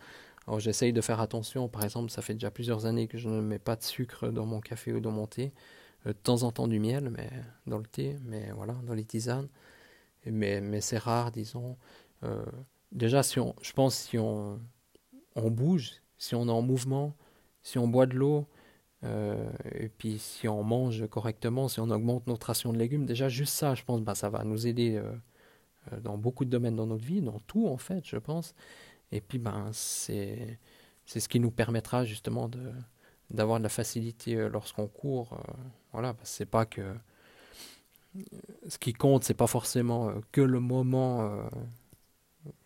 Alors 0.49 0.61
j'essaye 0.61 0.93
de 0.93 1.01
faire 1.01 1.21
attention, 1.21 1.69
par 1.69 1.85
exemple 1.85 2.11
ça 2.11 2.23
fait 2.23 2.35
déjà 2.35 2.51
plusieurs 2.51 2.87
années 2.87 3.07
que 3.07 3.19
je 3.19 3.29
ne 3.29 3.41
mets 3.41 3.59
pas 3.61 3.77
de 3.77 3.85
sucre 3.85 4.29
dans 4.31 4.47
mon 4.47 4.61
café 4.61 4.93
ou 4.93 5.01
dans 5.01 5.13
mon 5.13 5.27
thé. 5.27 5.53
Euh, 6.07 6.11
de 6.11 6.19
temps 6.19 6.43
en 6.43 6.53
temps 6.53 6.69
du 6.69 6.81
miel 6.81 7.11
mais 7.11 7.31
dans 7.67 7.79
le 7.79 7.87
thé, 7.87 8.17
mais 8.25 8.51
voilà, 8.57 8.75
dans 8.85 8.95
les 8.95 9.05
tisanes. 9.05 9.49
Mais, 10.27 10.61
mais 10.61 10.81
c'est 10.81 10.99
rare, 10.99 11.33
disons. 11.33 11.77
déjà, 12.93 13.23
si 13.23 13.41
on, 13.41 13.55
je 13.63 13.73
pense 13.73 13.95
si 13.97 14.19
on 14.19 14.61
on 15.37 15.51
bouge, 15.51 15.93
si 16.19 16.35
on 16.35 16.49
est 16.49 16.53
en 16.53 16.63
mouvement, 16.63 17.15
si 17.63 17.79
on 17.79 17.89
boit 17.89 18.07
de 18.07 18.15
l'eau, 18.17 18.47
euh, 19.05 19.51
et 19.75 19.89
puis 19.89 20.19
si 20.19 20.49
on 20.49 20.63
mange 20.65 21.07
correctement, 21.09 21.69
si 21.69 21.81
on 21.81 21.91
augmente 21.91 22.27
notre 22.27 22.49
ration 22.49 22.73
de 22.73 22.79
légumes, 22.79 23.07
déjà 23.07 23.29
juste 23.29 23.55
ça, 23.55 23.75
je 23.75 23.85
pense, 23.85 24.01
bah, 24.03 24.15
ça 24.15 24.31
va 24.31 24.45
nous 24.45 24.67
aider 24.67 24.97
euh, 24.97 25.13
euh, 25.93 26.01
dans 26.01 26.19
beaucoup 26.19 26.45
de 26.45 26.51
domaines 26.51 26.77
dans 26.77 26.87
notre 26.87 27.05
vie, 27.05 27.23
dans 27.23 27.41
tout 27.41 27.69
en 27.69 27.79
fait, 27.79 28.07
je 28.07 28.17
pense. 28.17 28.55
Et 29.13 29.21
puis 29.21 29.39
ben 29.39 29.71
c'est 29.73 30.59
ce 31.07 31.29
qui 31.29 31.41
nous 31.41 31.51
permettra 31.51 32.05
justement 32.05 32.49
de 32.49 32.73
d'avoir 33.31 33.59
de 33.59 33.63
la 33.63 33.69
facilité 33.69 34.35
lorsqu'on 34.49 34.87
court. 34.87 35.39
voilà, 35.93 36.17
c'est 36.23 36.47
pas 36.47 36.65
que 36.65 36.95
ce 38.69 38.79
qui 38.79 38.95
compte, 38.95 39.25
c'est 39.25 39.35
pas 39.35 39.47
forcément 39.47 40.13
que 40.33 40.41
le 40.41 40.61
moment 40.61 41.49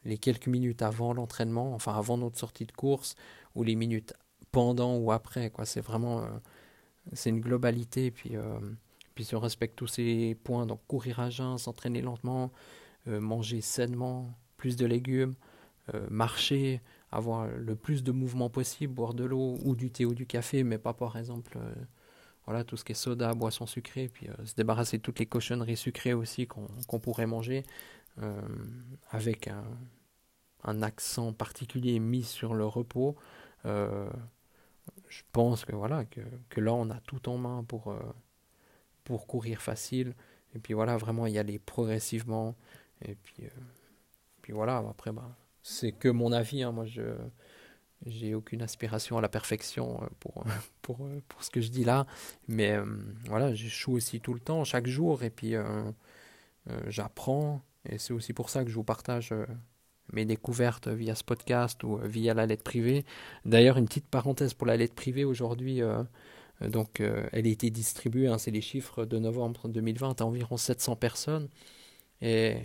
les 0.05 0.19
quelques 0.19 0.47
minutes 0.47 0.83
avant 0.83 1.13
l'entraînement, 1.13 1.75
enfin 1.75 1.95
avant 1.95 2.19
notre 2.19 2.39
sortie 2.39 2.67
de 2.67 2.73
course, 2.73 3.15
ou 3.55 3.65
les 3.65 3.75
minutes 3.75 4.15
pendant 4.51 4.97
ou 4.97 5.13
après. 5.13 5.51
Quoi. 5.51 5.65
C'est 5.65 5.81
vraiment 5.81 6.21
euh, 6.21 6.29
c'est 7.13 7.31
une 7.31 7.41
globalité. 7.41 8.11
Puis, 8.11 8.37
euh, 8.37 8.59
puis 9.15 9.25
si 9.25 9.35
on 9.35 9.41
respecte 9.41 9.77
tous 9.77 9.87
ces 9.87 10.37
points, 10.45 10.67
donc 10.67 10.81
courir 10.87 11.21
à 11.21 11.31
jeun, 11.31 11.59
s'entraîner 11.59 12.03
lentement, 12.03 12.53
euh, 13.09 13.21
manger 13.21 13.61
sainement, 13.61 14.33
plus 14.57 14.77
de 14.77 14.87
légumes, 14.87 15.35
marcher, 16.11 16.81
avoir 17.11 17.47
le 17.47 17.77
plus 17.77 18.03
de 18.03 18.13
mouvements 18.13 18.51
possible, 18.51 18.95
boire 18.95 19.15
de 19.15 19.25
l'eau 19.25 19.59
ou 19.65 19.75
du 19.75 19.91
thé 19.91 20.05
ou 20.05 20.15
du 20.15 20.27
café, 20.27 20.63
mais 20.65 20.79
pas 20.79 20.93
par 20.95 21.17
exemple 21.17 21.59
voilà 22.47 22.65
tout 22.65 22.77
ce 22.77 22.85
qui 22.85 22.93
est 22.93 22.97
soda, 22.97 23.35
boisson 23.35 23.67
sucrée, 23.67 24.09
puis 24.09 24.29
se 24.45 24.55
débarrasser 24.55 24.99
de 24.99 25.03
toutes 25.03 25.19
les 25.19 25.27
cochonneries 25.27 25.77
sucrées 25.77 26.15
aussi 26.15 26.47
qu'on 26.47 27.01
pourrait 27.01 27.27
manger. 27.27 27.65
Euh, 28.21 28.43
avec 29.11 29.49
un, 29.49 30.83
accent 30.83 31.33
particulier 31.33 31.99
mis 31.99 32.23
sur 32.23 32.55
le 32.55 32.67
repos, 32.67 33.17
euh, 33.65 34.11
je 35.09 35.23
pense 35.33 35.65
que 35.65 35.75
voilà 35.75 36.05
que, 36.05 36.21
que, 36.51 36.61
là 36.61 36.75
on 36.75 36.91
a 36.91 37.01
tout 37.01 37.29
en 37.29 37.39
main 37.39 37.65
pour, 37.65 37.89
euh, 37.89 37.99
pour 39.05 39.27
courir 39.27 39.63
facile 39.63 40.15
et 40.55 40.59
puis 40.59 40.75
voilà 40.75 40.97
vraiment 40.99 41.27
y 41.27 41.39
aller 41.39 41.59
progressivement 41.59 42.55
et 43.01 43.15
puis 43.15 43.45
puis 44.43 44.53
voilà 44.53 44.79
après 44.79 45.11
bah, 45.13 45.37
c'est 45.63 45.93
que 45.93 46.09
mon 46.09 46.33
avis 46.33 46.63
hein, 46.63 46.73
moi 46.73 46.85
je 46.87 47.03
j'ai 48.07 48.35
aucune 48.35 48.63
aspiration 48.63 49.19
à 49.19 49.21
la 49.21 49.29
perfection 49.29 50.01
pour, 50.21 50.45
pour, 50.83 51.09
pour 51.29 51.45
ce 51.45 51.51
que 51.51 51.61
je 51.61 51.71
dis 51.71 51.85
là. 51.85 52.07
Mais 52.49 52.77
voilà, 53.27 53.55
j'échoue 53.55 53.93
aussi 53.93 54.21
tout 54.21 54.35
le 54.35 54.41
temps, 54.41 54.65
chaque 54.65 54.87
jour. 54.87 55.23
Et 55.23 55.31
puis, 55.31 55.55
j'apprends. 56.89 57.63
Et 57.89 57.99
c'est 57.99 58.13
aussi 58.13 58.33
pour 58.33 58.51
ça 58.51 58.65
que 58.65 58.71
je 58.71 58.75
vous 58.75 58.85
partage 58.85 59.33
mes 60.13 60.25
découvertes 60.25 60.89
via 60.89 61.15
ce 61.15 61.25
podcast 61.25 61.83
ou 61.85 61.99
via 62.03 62.35
la 62.35 62.47
lettre 62.47 62.65
privée. 62.65 63.05
D'ailleurs, 63.45 63.79
une 63.79 63.87
petite 63.87 64.09
parenthèse 64.09 64.55
pour 64.55 64.67
la 64.67 64.77
lettre 64.77 64.95
privée 64.95 65.25
aujourd'hui. 65.25 65.81
donc, 66.61 67.01
elle 67.01 67.47
a 67.47 67.51
été 67.51 67.71
distribuée, 67.71 68.29
hein, 68.29 68.39
c'est 68.39 68.51
les 68.51 68.61
chiffres 68.61 69.05
de 69.05 69.19
novembre 69.19 69.69
2020, 69.69 70.21
à 70.21 70.25
environ 70.25 70.57
700 70.57 70.97
personnes. 70.97 71.49
Et, 72.21 72.57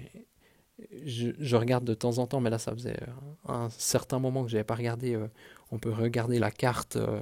je, 1.05 1.55
regarde 1.55 1.85
de 1.85 1.93
temps 1.93 2.17
en 2.19 2.27
temps, 2.27 2.39
mais 2.39 2.49
là 2.49 2.59
ça 2.59 2.73
faisait 2.73 2.99
un 3.47 3.69
certain 3.69 4.19
moment 4.19 4.43
que 4.43 4.49
je 4.49 4.55
n'avais 4.55 4.63
pas 4.63 4.75
regardé. 4.75 5.15
Euh, 5.15 5.27
on 5.71 5.79
peut 5.79 5.91
regarder 5.91 6.39
la 6.39 6.51
carte 6.51 6.97
euh, 6.97 7.21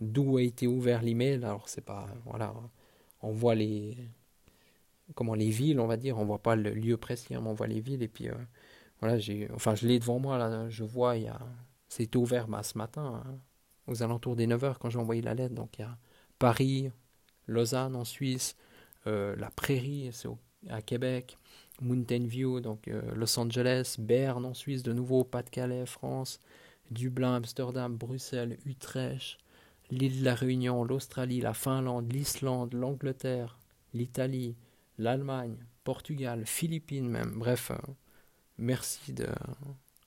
d'où 0.00 0.38
a 0.38 0.42
été 0.42 0.66
ouvert 0.66 1.02
l'email. 1.02 1.44
Alors 1.44 1.68
c'est 1.68 1.84
pas 1.84 2.06
voilà, 2.24 2.54
on 3.22 3.32
voit 3.32 3.54
les 3.54 3.96
comment 5.14 5.34
les 5.34 5.50
villes, 5.50 5.80
on 5.80 5.86
va 5.86 5.96
dire. 5.96 6.18
On 6.18 6.24
voit 6.24 6.42
pas 6.42 6.56
le 6.56 6.70
lieu 6.70 6.96
précis, 6.96 7.34
hein, 7.34 7.40
mais 7.42 7.50
on 7.50 7.54
voit 7.54 7.66
les 7.66 7.80
villes. 7.80 8.02
Et 8.02 8.08
puis 8.08 8.28
euh, 8.28 8.34
voilà, 9.00 9.18
j'ai 9.18 9.48
enfin 9.54 9.74
je 9.74 9.86
l'ai 9.86 9.98
devant 9.98 10.18
moi 10.18 10.38
là. 10.38 10.68
Je 10.70 10.84
vois 10.84 11.16
il 11.16 11.24
y 11.24 11.28
a 11.28 11.38
c'était 11.88 12.16
ouvert 12.16 12.48
bah, 12.48 12.62
ce 12.62 12.78
matin 12.78 13.22
hein, 13.26 13.38
aux 13.86 14.02
alentours 14.02 14.36
des 14.36 14.46
9h 14.46 14.76
quand 14.78 14.90
j'ai 14.90 14.98
envoyé 14.98 15.22
la 15.22 15.34
lettre. 15.34 15.54
Donc 15.54 15.78
il 15.78 15.82
y 15.82 15.84
a 15.84 15.96
Paris, 16.38 16.90
Lausanne 17.46 17.94
en 17.94 18.04
Suisse, 18.04 18.56
la 19.06 19.50
Prairie, 19.54 20.10
c'est 20.12 20.28
à 20.70 20.80
Québec. 20.82 21.38
Mountain 21.80 22.26
View, 22.26 22.60
donc 22.60 22.88
euh, 22.88 23.02
Los 23.14 23.38
Angeles, 23.38 23.96
Berne 23.98 24.44
en 24.44 24.54
Suisse, 24.54 24.82
de 24.82 24.92
nouveau 24.92 25.24
Pas-de-Calais, 25.24 25.86
France, 25.86 26.40
Dublin, 26.90 27.36
Amsterdam, 27.36 27.96
Bruxelles, 27.96 28.58
Utrecht, 28.64 29.38
l'île 29.90 30.20
de 30.20 30.24
la 30.24 30.34
Réunion, 30.34 30.84
l'Australie, 30.84 31.40
la 31.40 31.54
Finlande, 31.54 32.12
l'Islande, 32.12 32.74
l'Angleterre, 32.74 33.58
l'Italie, 33.92 34.56
l'Allemagne, 34.98 35.56
Portugal, 35.82 36.44
Philippines 36.46 37.08
même. 37.08 37.32
Bref, 37.36 37.70
euh, 37.70 37.92
merci 38.58 39.12
de 39.12 39.26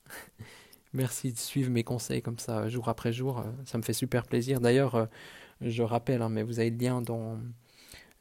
merci 0.92 1.32
de 1.32 1.38
suivre 1.38 1.70
mes 1.70 1.84
conseils 1.84 2.22
comme 2.22 2.38
ça 2.38 2.68
jour 2.68 2.88
après 2.88 3.12
jour. 3.12 3.40
Euh, 3.40 3.50
ça 3.66 3.78
me 3.78 3.82
fait 3.82 3.92
super 3.92 4.26
plaisir. 4.26 4.60
D'ailleurs, 4.60 5.08
je 5.60 5.82
rappelle, 5.82 6.22
hein, 6.22 6.28
mais 6.28 6.42
vous 6.42 6.60
avez 6.60 6.70
le 6.70 6.78
lien 6.78 7.02
dans 7.02 7.38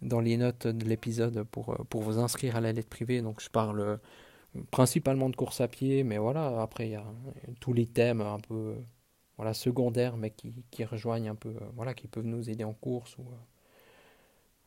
dans 0.01 0.19
les 0.19 0.37
notes 0.37 0.67
de 0.67 0.85
l'épisode 0.85 1.43
pour, 1.43 1.69
euh, 1.71 1.83
pour 1.89 2.01
vous 2.01 2.19
inscrire 2.19 2.55
à 2.55 2.61
la 2.61 2.71
lettre 2.71 2.89
privée. 2.89 3.21
Donc 3.21 3.41
je 3.41 3.49
parle 3.49 3.79
euh, 3.79 3.97
principalement 4.71 5.29
de 5.29 5.35
course 5.35 5.61
à 5.61 5.67
pied, 5.67 6.03
mais 6.03 6.17
voilà, 6.17 6.61
après 6.61 6.87
il 6.87 6.91
y 6.91 6.95
a 6.95 7.05
tous 7.59 7.73
les 7.73 7.85
thèmes 7.85 8.21
un 8.21 8.39
peu 8.39 8.75
voilà, 9.37 9.53
secondaires, 9.53 10.17
mais 10.17 10.31
qui, 10.31 10.53
qui 10.71 10.83
rejoignent 10.83 11.29
un 11.29 11.35
peu, 11.35 11.49
euh, 11.49 11.69
voilà, 11.75 11.93
qui 11.93 12.07
peuvent 12.07 12.25
nous 12.25 12.49
aider 12.49 12.63
en 12.63 12.73
course 12.73 13.17
ou, 13.17 13.25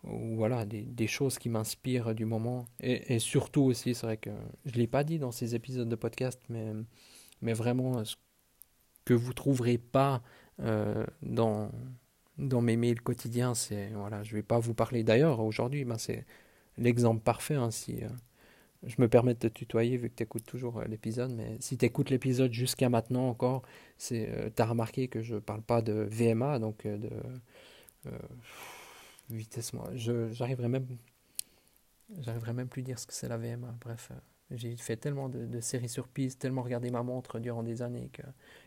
ou 0.09 0.37
voilà, 0.37 0.65
des, 0.65 0.83
des 0.83 1.07
choses 1.07 1.39
qui 1.39 1.49
m'inspirent 1.49 2.15
du 2.15 2.25
moment. 2.25 2.67
Et, 2.81 3.15
et 3.15 3.19
surtout 3.19 3.63
aussi, 3.63 3.95
c'est 3.95 4.07
vrai 4.07 4.17
que 4.17 4.31
je 4.65 4.73
ne 4.73 4.79
l'ai 4.79 4.87
pas 4.87 5.05
dit 5.05 5.19
dans 5.19 5.33
ces 5.33 5.55
épisodes 5.55 5.89
de 5.89 5.97
podcast, 5.97 6.41
mais, 6.49 6.73
mais 7.43 7.53
vraiment 7.53 8.05
ce 8.05 8.17
que 9.05 9.15
vous 9.15 9.29
ne 9.29 9.35
trouverez 9.35 9.79
pas 9.79 10.23
dans 11.23 11.71
dans 12.41 12.61
mes 12.63 12.77
mails 12.77 13.01
quotidiens, 13.01 13.55
c'est 13.55 13.89
voilà, 13.95 14.23
je 14.23 14.35
vais 14.35 14.43
pas 14.43 14.59
vous 14.59 14.75
parler 14.75 15.05
d'ailleurs 15.05 15.41
aujourd'hui, 15.41 15.85
ben 15.85 15.99
c'est 15.99 16.25
l'exemple 16.79 17.23
parfait. 17.23 17.55
Hein, 17.55 17.71
si 17.71 18.03
euh, 18.03 18.09
je 18.85 18.97
me 18.99 19.09
permets 19.09 19.35
de 19.35 19.41
te 19.41 19.47
tutoyer 19.49 19.97
vu 19.99 20.11
que 20.11 20.17
tu 20.17 20.23
écoutes 20.23 20.47
toujours 20.47 20.79
euh, 20.79 20.85
l'épisode, 20.87 21.33
mais 21.33 21.57
si 21.61 21.77
tu 21.77 21.85
écoutes 21.85 22.11
l'épisode 22.11 22.53
jusqu'à 22.53 22.89
maintenant 22.89 23.29
encore, 23.29 23.63
c'est 23.99 24.29
euh, 24.31 24.51
tu 24.55 24.63
as 24.63 24.67
remarqué 24.67 25.09
que 25.09 25.23
je 25.23 25.37
parle 25.37 25.63
pas 25.63 25.83
de 25.83 25.93
VMA, 26.11 26.59
donc 26.59 26.87
de 26.87 27.11
vitesse 29.29 29.73
moi, 29.75 29.91
j'arriverai 29.95 30.69
même 30.69 30.87
j'arriverai 32.19 32.53
même 32.55 32.69
plus 32.69 32.83
dire 32.83 32.99
ce 32.99 33.07
que 33.07 33.13
c'est 33.13 33.29
la 33.29 33.37
VMA. 33.37 33.77
Bref, 33.81 34.11
j'ai 34.51 34.75
fait 34.77 34.97
tellement 34.97 35.29
de, 35.29 35.47
de, 35.47 35.61
séries 35.61 35.89
sur 35.89 36.09
piste, 36.09 36.41
tellement 36.41 36.63
regardé 36.63 36.91
ma 36.91 37.03
montre 37.03 37.39
durant 37.39 37.63
des 37.63 37.83
années 37.83 38.11
que, 38.13 38.23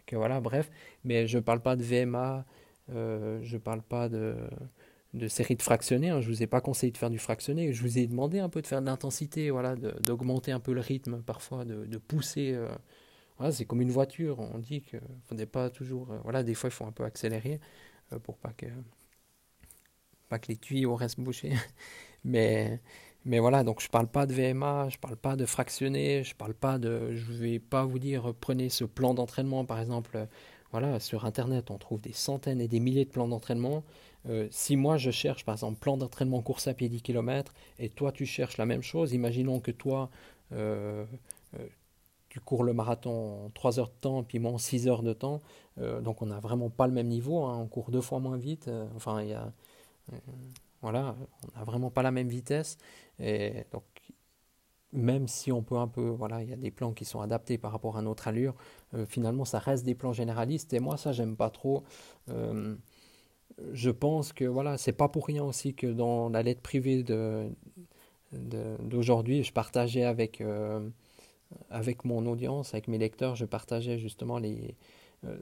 que 0.06 0.16
voilà, 0.16 0.40
bref, 0.40 0.70
mais 1.04 1.28
je 1.28 1.40
parle 1.40 1.60
pas 1.62 1.76
de 1.76 1.84
VMA 1.84 2.46
euh, 2.92 3.40
je 3.42 3.56
ne 3.56 3.62
parle 3.62 3.82
pas 3.82 4.10
de, 4.10 4.36
de 5.14 5.28
série 5.28 5.56
de 5.56 5.62
fractionnés. 5.62 6.10
Hein. 6.10 6.22
Je 6.22 6.30
ne 6.30 6.36
vous 6.36 6.44
ai 6.44 6.48
pas 6.48 6.62
conseillé 6.62 6.92
de 6.92 6.98
faire 6.98 7.10
du 7.10 7.20
fractionné. 7.20 7.74
Je 7.74 7.82
vous 7.82 7.98
ai 7.98 8.08
demandé 8.08 8.40
un 8.40 8.50
peu 8.50 8.62
de 8.62 8.68
faire 8.68 8.82
de 8.82 8.86
l'intensité, 8.86 9.50
voilà, 9.52 9.76
d'augmenter 9.76 10.52
un 10.52 10.60
peu 10.60 10.74
le 10.74 10.82
rythme 10.82 11.22
parfois, 11.22 11.66
de, 11.66 11.86
de 11.86 11.98
pousser. 11.98 12.54
Euh, 12.54 12.70
voilà, 13.38 13.52
c'est 13.52 13.66
comme 13.66 13.82
une 13.82 13.92
voiture. 13.92 14.40
On 14.40 14.60
dit 14.60 14.82
qu'il 14.82 15.00
ne 15.32 15.38
faut 15.38 15.46
pas 15.48 15.70
toujours. 15.70 16.12
Euh, 16.12 16.20
voilà, 16.24 16.44
des 16.44 16.54
fois, 16.54 16.70
il 16.70 16.74
faut 16.74 16.86
un 16.86 16.92
peu 16.92 17.04
accélérer 17.04 17.60
pour 18.24 18.38
pas 18.38 18.54
que, 18.54 18.68
pas 20.30 20.40
que 20.40 20.48
les 20.50 20.58
tuyaux 20.58 20.96
restent 20.96 21.20
bouchés. 21.20 21.54
mais, 22.24 22.82
mais 23.26 23.40
voilà, 23.40 23.64
donc 23.64 23.82
je 23.82 23.88
ne 23.88 23.92
parle 23.92 24.08
pas 24.08 24.26
de 24.26 24.34
VMA, 24.34 24.90
je 24.90 24.98
ne 24.98 25.02
parle 25.02 25.16
pas 25.16 25.36
de 25.36 25.46
fractionné, 25.46 26.24
je 26.24 26.36
parle 26.36 26.54
pas 26.54 26.78
de. 26.78 27.16
Je 27.16 27.32
vais 27.34 27.60
pas 27.60 27.86
vous 27.86 28.00
dire 28.00 28.34
prenez 28.40 28.70
ce 28.70 28.84
plan 28.84 29.14
d'entraînement, 29.14 29.66
par 29.66 29.80
exemple 29.80 30.28
voilà, 30.74 31.00
sur 31.00 31.26
Internet, 31.26 31.70
on 31.70 31.78
trouve 31.78 32.02
des 32.02 32.14
centaines 32.14 32.60
et 32.60 32.68
des 32.68 32.80
milliers 32.80 33.06
de 33.06 33.10
plans 33.12 33.28
d'entraînement. 33.28 33.84
Euh, 34.28 34.48
si 34.50 34.76
moi 34.76 34.98
je 34.98 35.12
cherche 35.12 35.46
par 35.46 35.54
exemple 35.54 35.78
plan 35.80 35.98
d'entraînement 35.98 36.42
course 36.42 36.68
à 36.68 36.74
pied 36.74 36.90
10 36.90 37.02
km 37.02 37.54
et 37.78 37.90
toi 37.90 38.12
tu 38.12 38.26
cherches 38.26 38.58
la 38.58 38.66
même 38.66 38.82
chose, 38.82 39.14
imaginons 39.14 39.60
que 39.60 39.70
toi 39.70 40.10
euh, 40.54 41.06
euh, 41.60 41.68
tu 42.30 42.40
cours 42.40 42.64
le 42.64 42.74
marathon 42.74 43.46
en 43.46 43.50
3 43.52 43.80
heures 43.80 43.90
de 43.90 44.00
temps 44.02 44.24
puis 44.24 44.40
moi 44.40 44.52
en 44.52 44.58
6 44.58 44.88
heures 44.88 45.04
de 45.04 45.14
temps, 45.14 45.42
donc 45.78 46.22
on 46.24 46.28
n'a 46.28 46.40
vraiment 46.40 46.70
pas 46.72 46.88
le 46.88 46.94
même 46.94 47.08
niveau, 47.08 47.44
hein. 47.44 47.60
on 47.62 47.68
court 47.68 47.92
deux 47.92 48.02
fois 48.02 48.20
moins 48.20 48.38
vite, 48.38 48.70
enfin 48.96 49.22
y 49.22 49.34
a, 49.34 49.52
voilà, 50.82 51.16
on 51.44 51.60
n'a 51.60 51.66
vraiment 51.66 51.92
pas 51.92 52.02
la 52.02 52.12
même 52.12 52.30
vitesse 52.30 52.78
et 53.20 53.66
donc 53.72 53.84
même 54.94 55.28
si 55.28 55.52
on 55.52 55.64
peut 55.64 55.78
un 55.78 55.88
peu, 55.88 56.08
voilà, 56.08 56.44
il 56.44 56.50
y 56.50 56.54
a 56.54 56.58
des 56.58 56.72
plans 56.72 56.94
qui 56.94 57.06
sont 57.06 57.22
adaptés 57.22 57.58
par 57.58 57.72
rapport 57.72 57.98
à 57.98 58.02
notre 58.02 58.28
allure, 58.28 58.56
euh, 58.94 59.06
finalement 59.06 59.46
ça 59.46 59.60
reste 59.60 59.86
des 59.86 59.96
plans 59.96 60.14
généralistes 60.14 60.74
et 60.74 60.80
moi 60.80 60.98
ça 60.98 61.12
j'aime 61.12 61.36
pas 61.36 61.50
trop. 61.50 61.84
Euh, 62.30 62.76
je 63.72 63.90
pense 63.90 64.34
que 64.34 64.46
voilà, 64.46 64.78
c'est 64.78 64.94
pas 64.94 65.10
pour 65.10 65.28
rien 65.28 65.44
aussi 65.44 65.74
que 65.74 65.88
dans 65.88 66.30
la 66.30 66.44
lettre 66.44 66.62
privée 66.62 67.04
de, 67.04 67.50
d'aujourd'hui, 68.32 69.44
je 69.44 69.54
partageais 69.54 70.06
avec, 70.06 70.42
euh, 70.42 70.90
avec 71.70 72.06
mon 72.06 72.26
audience, 72.26 72.74
avec 72.74 72.88
mes 72.88 72.98
lecteurs, 72.98 73.36
je 73.36 73.46
partageais 73.46 74.00
justement 74.00 74.40
les, 74.40 74.76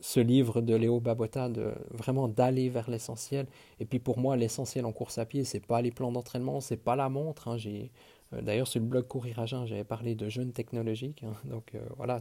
ce 0.02 0.20
livre 0.20 0.62
de 0.62 0.76
Léo 0.76 1.00
Babota, 1.00 1.48
de 1.50 1.74
vraiment 1.90 2.28
d'aller 2.28 2.70
vers 2.70 2.90
l'essentiel. 2.90 3.48
Et 3.80 3.86
puis 3.86 4.00
pour 4.00 4.18
moi, 4.20 4.36
l'essentiel 4.36 4.86
en 4.86 4.92
course 4.92 5.18
à 5.18 5.26
pied, 5.26 5.44
c'est 5.44 5.66
pas 5.66 5.82
les 5.82 5.92
plans 5.92 6.12
d'entraînement, 6.12 6.60
c'est 6.60 6.78
pas 6.78 6.96
la 6.96 7.10
montre. 7.10 7.48
Hein. 7.48 7.58
j'ai 7.58 7.92
d'ailleurs, 8.32 8.68
sur 8.68 8.80
le 8.80 8.86
blog 8.86 9.08
Courir 9.08 9.40
à 9.40 9.46
Jeun, 9.46 9.66
j'avais 9.66 9.84
parlé 9.84 10.16
de 10.16 10.30
jeunes 10.30 10.54
technologiques. 10.54 11.24
Hein. 11.24 11.34
donc 11.46 11.76
euh, 11.76 11.82
voilà, 11.98 12.20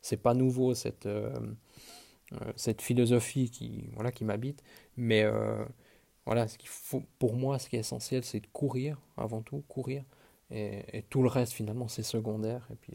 c'est 0.00 0.16
pas 0.16 0.34
nouveau 0.34 0.74
cette, 0.74 1.06
euh, 1.06 1.32
cette 2.56 2.82
philosophie 2.82 3.50
qui, 3.50 3.90
voilà, 3.94 4.10
qui 4.10 4.24
m'habite. 4.24 4.62
Mais 4.96 5.24
voilà, 6.26 6.48
ce 6.48 6.56
faut, 6.64 7.02
pour 7.18 7.34
moi, 7.34 7.58
ce 7.58 7.68
qui 7.68 7.76
est 7.76 7.80
essentiel, 7.80 8.24
c'est 8.24 8.40
de 8.40 8.46
courir, 8.48 8.98
avant 9.16 9.42
tout, 9.42 9.62
courir. 9.68 10.04
Et, 10.50 11.04
tout 11.10 11.22
le 11.22 11.28
reste, 11.28 11.52
finalement, 11.52 11.88
c'est 11.88 12.02
secondaire. 12.02 12.66
Et 12.72 12.76
puis 12.76 12.94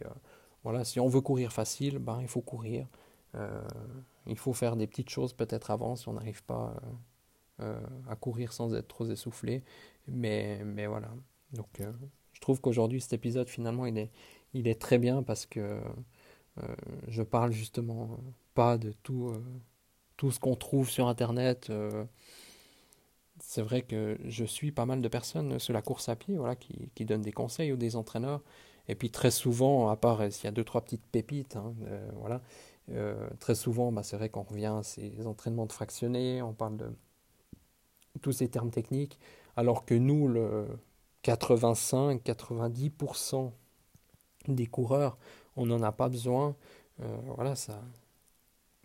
voilà, 0.63 0.83
si 0.83 0.99
on 0.99 1.07
veut 1.07 1.21
courir 1.21 1.53
facile, 1.53 1.99
ben, 1.99 2.19
il 2.21 2.27
faut 2.27 2.41
courir. 2.41 2.87
il 4.25 4.37
faut 4.37 4.53
faire 4.53 4.75
des 4.75 4.87
petites 4.87 5.09
choses 5.09 5.33
peut-être 5.33 5.71
avant 5.71 5.95
si 5.95 6.09
on 6.09 6.13
n'arrive 6.13 6.43
pas 6.43 6.75
à 7.59 8.15
courir 8.15 8.51
sans 8.51 8.73
être 8.75 8.87
trop 8.87 9.05
essoufflé. 9.05 9.63
Mais, 10.07 10.61
mais 10.65 10.87
voilà. 10.87 11.09
Donc 11.53 11.81
je 12.39 12.41
trouve 12.41 12.61
qu'aujourd'hui, 12.61 13.01
cet 13.01 13.11
épisode, 13.11 13.49
finalement, 13.49 13.85
il 13.85 13.97
est, 13.97 14.11
il 14.53 14.69
est 14.69 14.79
très 14.79 14.97
bien 14.97 15.23
parce 15.23 15.45
que 15.45 15.59
euh, 15.59 16.75
je 17.09 17.21
parle 17.21 17.51
justement 17.51 18.17
pas 18.53 18.77
de 18.77 18.93
tout, 19.03 19.27
euh, 19.27 19.43
tout 20.15 20.31
ce 20.31 20.39
qu'on 20.39 20.55
trouve 20.55 20.89
sur 20.89 21.09
Internet. 21.09 21.67
Euh. 21.69 22.05
c'est 23.41 23.61
vrai 23.61 23.81
que 23.81 24.17
je 24.23 24.45
suis 24.45 24.71
pas 24.71 24.85
mal 24.85 25.01
de 25.01 25.07
personnes 25.09 25.59
sur 25.59 25.73
la 25.73 25.81
course 25.81 26.07
à 26.07 26.15
pied 26.15 26.37
voilà, 26.37 26.55
qui, 26.55 26.89
qui 26.95 27.03
donnent 27.03 27.21
des 27.21 27.33
conseils 27.33 27.73
ou 27.73 27.75
des 27.75 27.97
entraîneurs. 27.97 28.41
Et 28.87 28.95
puis 28.95 29.11
très 29.11 29.31
souvent, 29.31 29.89
à 29.89 29.97
part 29.97 30.31
s'il 30.31 30.45
y 30.45 30.47
a 30.47 30.51
deux, 30.51 30.63
trois 30.63 30.81
petites 30.81 31.05
pépites, 31.11 31.57
hein, 31.57 31.75
voilà, 32.15 32.41
très 33.39 33.53
souvent, 33.53 33.91
bah, 33.91 34.01
c'est 34.01 34.17
vrai 34.17 34.29
qu'on 34.29 34.43
revient 34.43 34.73
à 34.79 34.83
ces 34.83 35.27
entraînements 35.27 35.67
de 35.67 35.73
fractionnés, 35.73 36.41
on 36.41 36.53
parle 36.53 36.77
de 36.77 36.91
tous 38.21 38.31
ces 38.31 38.49
termes 38.49 38.71
techniques, 38.71 39.19
alors 39.55 39.85
que 39.85 39.93
nous, 39.93 40.27
le, 40.27 40.67
85-90% 41.23 43.51
des 44.47 44.67
coureurs, 44.67 45.17
on 45.55 45.65
n'en 45.65 45.81
a 45.83 45.91
pas 45.91 46.09
besoin. 46.09 46.55
Euh, 47.01 47.17
voilà, 47.35 47.55
ça, 47.55 47.81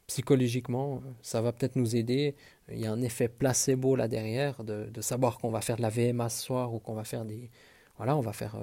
psychologiquement, 0.07 1.03
ça 1.23 1.40
va 1.40 1.53
peut-être 1.53 1.77
nous 1.77 1.97
aider. 1.97 2.35
Il 2.70 2.81
y 2.81 2.87
a 2.87 2.92
un 2.92 3.03
effet 3.03 3.29
placebo 3.29 3.97
là 3.97 4.09
derrière, 4.09 4.64
de, 4.64 4.88
de 4.92 5.01
savoir 5.01 5.38
qu'on 5.38 5.51
va 5.51 5.61
faire 5.61 5.77
de 5.77 5.83
la 5.83 5.90
VMA 5.90 6.29
ce 6.29 6.42
soir 6.42 6.75
ou 6.75 6.79
qu'on 6.79 6.94
va 6.94 7.05
faire 7.05 7.25
des. 7.25 7.51
Voilà, 7.97 8.16
on 8.16 8.20
va 8.20 8.33
faire 8.33 8.57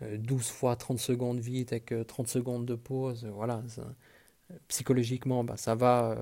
12 0.00 0.02
euh, 0.02 0.38
euh, 0.38 0.38
fois 0.38 0.76
30 0.76 0.98
secondes 0.98 1.40
vite 1.40 1.72
avec 1.72 1.94
30 2.06 2.28
secondes 2.28 2.66
de 2.66 2.74
pause. 2.74 3.26
Voilà, 3.26 3.62
psychologiquement, 4.68 5.44
bah, 5.44 5.56
ça 5.56 5.74
va, 5.74 6.16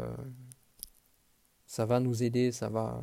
ça 1.66 1.86
va 1.86 2.00
nous 2.00 2.22
aider, 2.22 2.52
ça 2.52 2.68
va, 2.68 3.02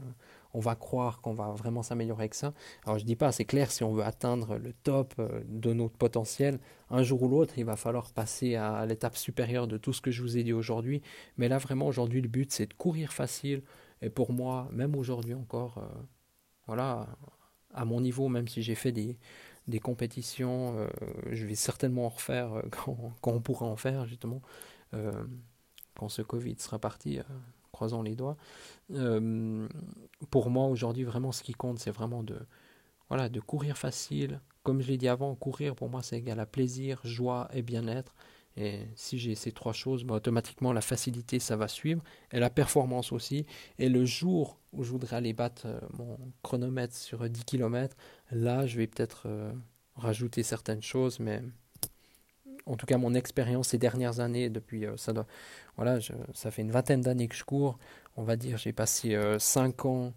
on 0.53 0.59
va 0.59 0.75
croire 0.75 1.21
qu'on 1.21 1.33
va 1.33 1.51
vraiment 1.51 1.83
s'améliorer 1.83 2.23
avec 2.23 2.33
ça. 2.33 2.53
Alors 2.85 2.97
je 2.99 3.05
dis 3.05 3.15
pas, 3.15 3.31
c'est 3.31 3.45
clair, 3.45 3.71
si 3.71 3.83
on 3.83 3.93
veut 3.93 4.03
atteindre 4.03 4.57
le 4.57 4.73
top 4.73 5.13
de 5.47 5.73
notre 5.73 5.95
potentiel, 5.97 6.59
un 6.89 7.03
jour 7.03 7.21
ou 7.23 7.27
l'autre, 7.27 7.53
il 7.57 7.65
va 7.65 7.75
falloir 7.75 8.11
passer 8.11 8.55
à 8.55 8.85
l'étape 8.85 9.15
supérieure 9.15 9.67
de 9.67 9.77
tout 9.77 9.93
ce 9.93 10.01
que 10.01 10.11
je 10.11 10.21
vous 10.21 10.37
ai 10.37 10.43
dit 10.43 10.53
aujourd'hui. 10.53 11.01
Mais 11.37 11.47
là, 11.47 11.57
vraiment, 11.59 11.87
aujourd'hui, 11.87 12.21
le 12.21 12.27
but, 12.27 12.51
c'est 12.51 12.67
de 12.67 12.73
courir 12.73 13.13
facile. 13.13 13.61
Et 14.01 14.09
pour 14.09 14.31
moi, 14.31 14.67
même 14.71 14.95
aujourd'hui 14.95 15.35
encore, 15.35 15.83
voilà, 16.65 17.07
à 17.73 17.85
mon 17.85 18.01
niveau, 18.01 18.29
même 18.29 18.47
si 18.47 18.61
j'ai 18.61 18.75
fait 18.75 18.91
des, 18.91 19.17
compétitions, 19.79 20.75
euh, 20.77 20.87
je 21.31 21.45
vais 21.45 21.55
certainement 21.55 22.05
en 22.07 22.09
refaire 22.09 22.53
euh, 22.53 22.61
quand, 23.21 23.31
on 23.31 23.41
pourra 23.41 23.65
en 23.65 23.75
faire, 23.75 24.05
justement, 24.07 24.41
euh, 24.93 25.11
quand 25.95 26.09
ce 26.09 26.21
Covid 26.21 26.55
sera 26.59 26.79
parti, 26.79 27.19
croisons 27.79 28.01
les 28.01 28.15
doigts. 28.15 28.35
pour 30.29 30.49
moi, 30.49 30.65
aujourd'hui, 30.65 31.05
vraiment, 31.05 31.31
ce 31.31 31.43
qui 31.43 31.53
compte, 31.53 31.79
c'est 31.79 31.91
vraiment 31.91 32.23
de, 32.23 32.37
voilà, 33.07 33.29
de 33.29 33.39
courir 33.39 33.77
facile. 33.77 34.41
Comme 34.63 34.81
je 34.81 34.89
l'ai 34.89 34.97
dit 34.97 35.07
avant, 35.07 35.33
courir, 35.35 35.75
pour 35.75 35.89
moi, 35.89 36.03
c'est 36.03 36.17
égal 36.17 36.41
à 36.41 36.45
plaisir, 36.45 36.99
joie 37.05 37.47
et 37.53 37.61
bien-être. 37.61 38.13
Et 38.57 38.79
si 38.95 39.17
j'ai 39.17 39.35
ces 39.35 39.53
trois 39.53 39.71
choses, 39.71 40.03
bah, 40.03 40.15
automatiquement 40.15 40.73
la 40.73 40.81
facilité, 40.81 41.39
ça 41.39 41.55
va 41.55 41.69
suivre, 41.69 42.03
et 42.33 42.39
la 42.39 42.49
performance 42.49 43.13
aussi. 43.13 43.45
Et 43.77 43.87
le 43.87 44.03
jour 44.03 44.59
où 44.73 44.83
je 44.83 44.91
voudrais 44.91 45.15
aller 45.15 45.31
battre 45.31 45.63
euh, 45.65 45.79
mon 45.97 46.17
chronomètre 46.43 46.95
sur 46.95 47.27
10 47.29 47.45
km, 47.45 47.95
là, 48.31 48.65
je 48.65 48.77
vais 48.77 48.87
peut-être 48.87 49.23
euh, 49.27 49.53
rajouter 49.95 50.43
certaines 50.43 50.81
choses, 50.81 51.19
mais 51.19 51.41
en 52.69 52.75
tout 52.77 52.85
cas, 52.85 52.97
mon 52.97 53.13
expérience 53.13 53.69
ces 53.69 53.77
dernières 53.77 54.19
années, 54.19 54.49
depuis 54.49 54.85
euh, 54.85 54.97
ça 54.97 55.13
voilà, 55.77 55.99
ça 56.33 56.51
fait 56.51 56.61
une 56.61 56.71
vingtaine 56.71 57.01
d'années 57.01 57.27
que 57.27 57.35
je 57.35 57.43
cours. 57.45 57.79
On 58.17 58.23
va 58.23 58.35
dire, 58.35 58.57
j'ai 58.57 58.73
passé 58.73 59.17
5 59.39 59.85
ans 59.85 60.13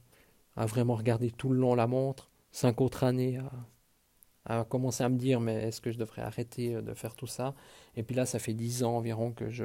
à 0.56 0.66
vraiment 0.66 0.96
regarder 0.96 1.30
tout 1.30 1.50
le 1.50 1.58
long 1.60 1.74
la 1.74 1.86
montre, 1.86 2.30
5 2.52 2.80
autres 2.80 3.04
années 3.04 3.40
à 4.44 4.64
commencer 4.64 5.04
à 5.04 5.08
me 5.08 5.16
dire 5.18 5.40
mais 5.40 5.54
est-ce 5.68 5.80
que 5.80 5.90
je 5.92 5.98
devrais 5.98 6.22
arrêter 6.22 6.74
euh, 6.74 6.82
de 6.82 6.94
faire 6.94 7.14
tout 7.14 7.26
ça? 7.26 7.54
Et 7.96 8.02
puis 8.02 8.14
là 8.16 8.26
ça 8.26 8.38
fait 8.38 8.54
dix 8.54 8.82
ans 8.84 8.96
environ 8.96 9.32
que 9.32 9.50
je 9.50 9.64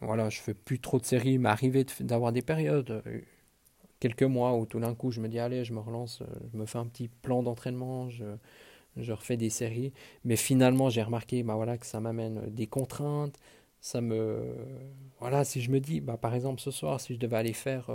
voilà 0.00 0.28
je 0.28 0.40
fais 0.40 0.54
plus 0.54 0.80
trop 0.80 0.98
de 0.98 1.04
séries 1.04 1.40
arrivé 1.44 1.86
d'avoir 2.00 2.32
des 2.32 2.42
périodes 2.42 3.02
euh, 3.06 3.20
quelques 4.00 4.22
mois 4.24 4.54
où 4.56 4.66
tout 4.66 4.80
d'un 4.80 4.94
coup 4.94 5.10
je 5.10 5.20
me 5.20 5.28
dis 5.28 5.38
allez 5.38 5.64
je 5.64 5.72
me 5.74 5.80
relance 5.80 6.22
euh, 6.22 6.26
je 6.52 6.58
me 6.58 6.66
fais 6.66 6.78
un 6.78 6.86
petit 6.86 7.08
plan 7.08 7.42
d'entraînement 7.42 8.08
je 8.96 9.12
refais 9.12 9.36
des 9.36 9.50
séries 9.50 9.92
mais 10.24 10.36
finalement 10.36 10.90
j'ai 10.90 11.02
remarqué 11.02 11.42
bah 11.42 11.54
voilà 11.54 11.78
que 11.78 11.86
ça 11.86 12.00
m'amène 12.00 12.50
des 12.50 12.66
contraintes 12.66 13.38
ça 13.80 14.00
me 14.00 14.54
voilà 15.20 15.44
si 15.44 15.60
je 15.60 15.70
me 15.70 15.80
dis 15.80 16.00
bah 16.00 16.16
par 16.16 16.34
exemple 16.34 16.60
ce 16.60 16.70
soir 16.70 17.00
si 17.00 17.14
je 17.14 17.18
devais 17.18 17.36
aller 17.36 17.52
faire 17.52 17.90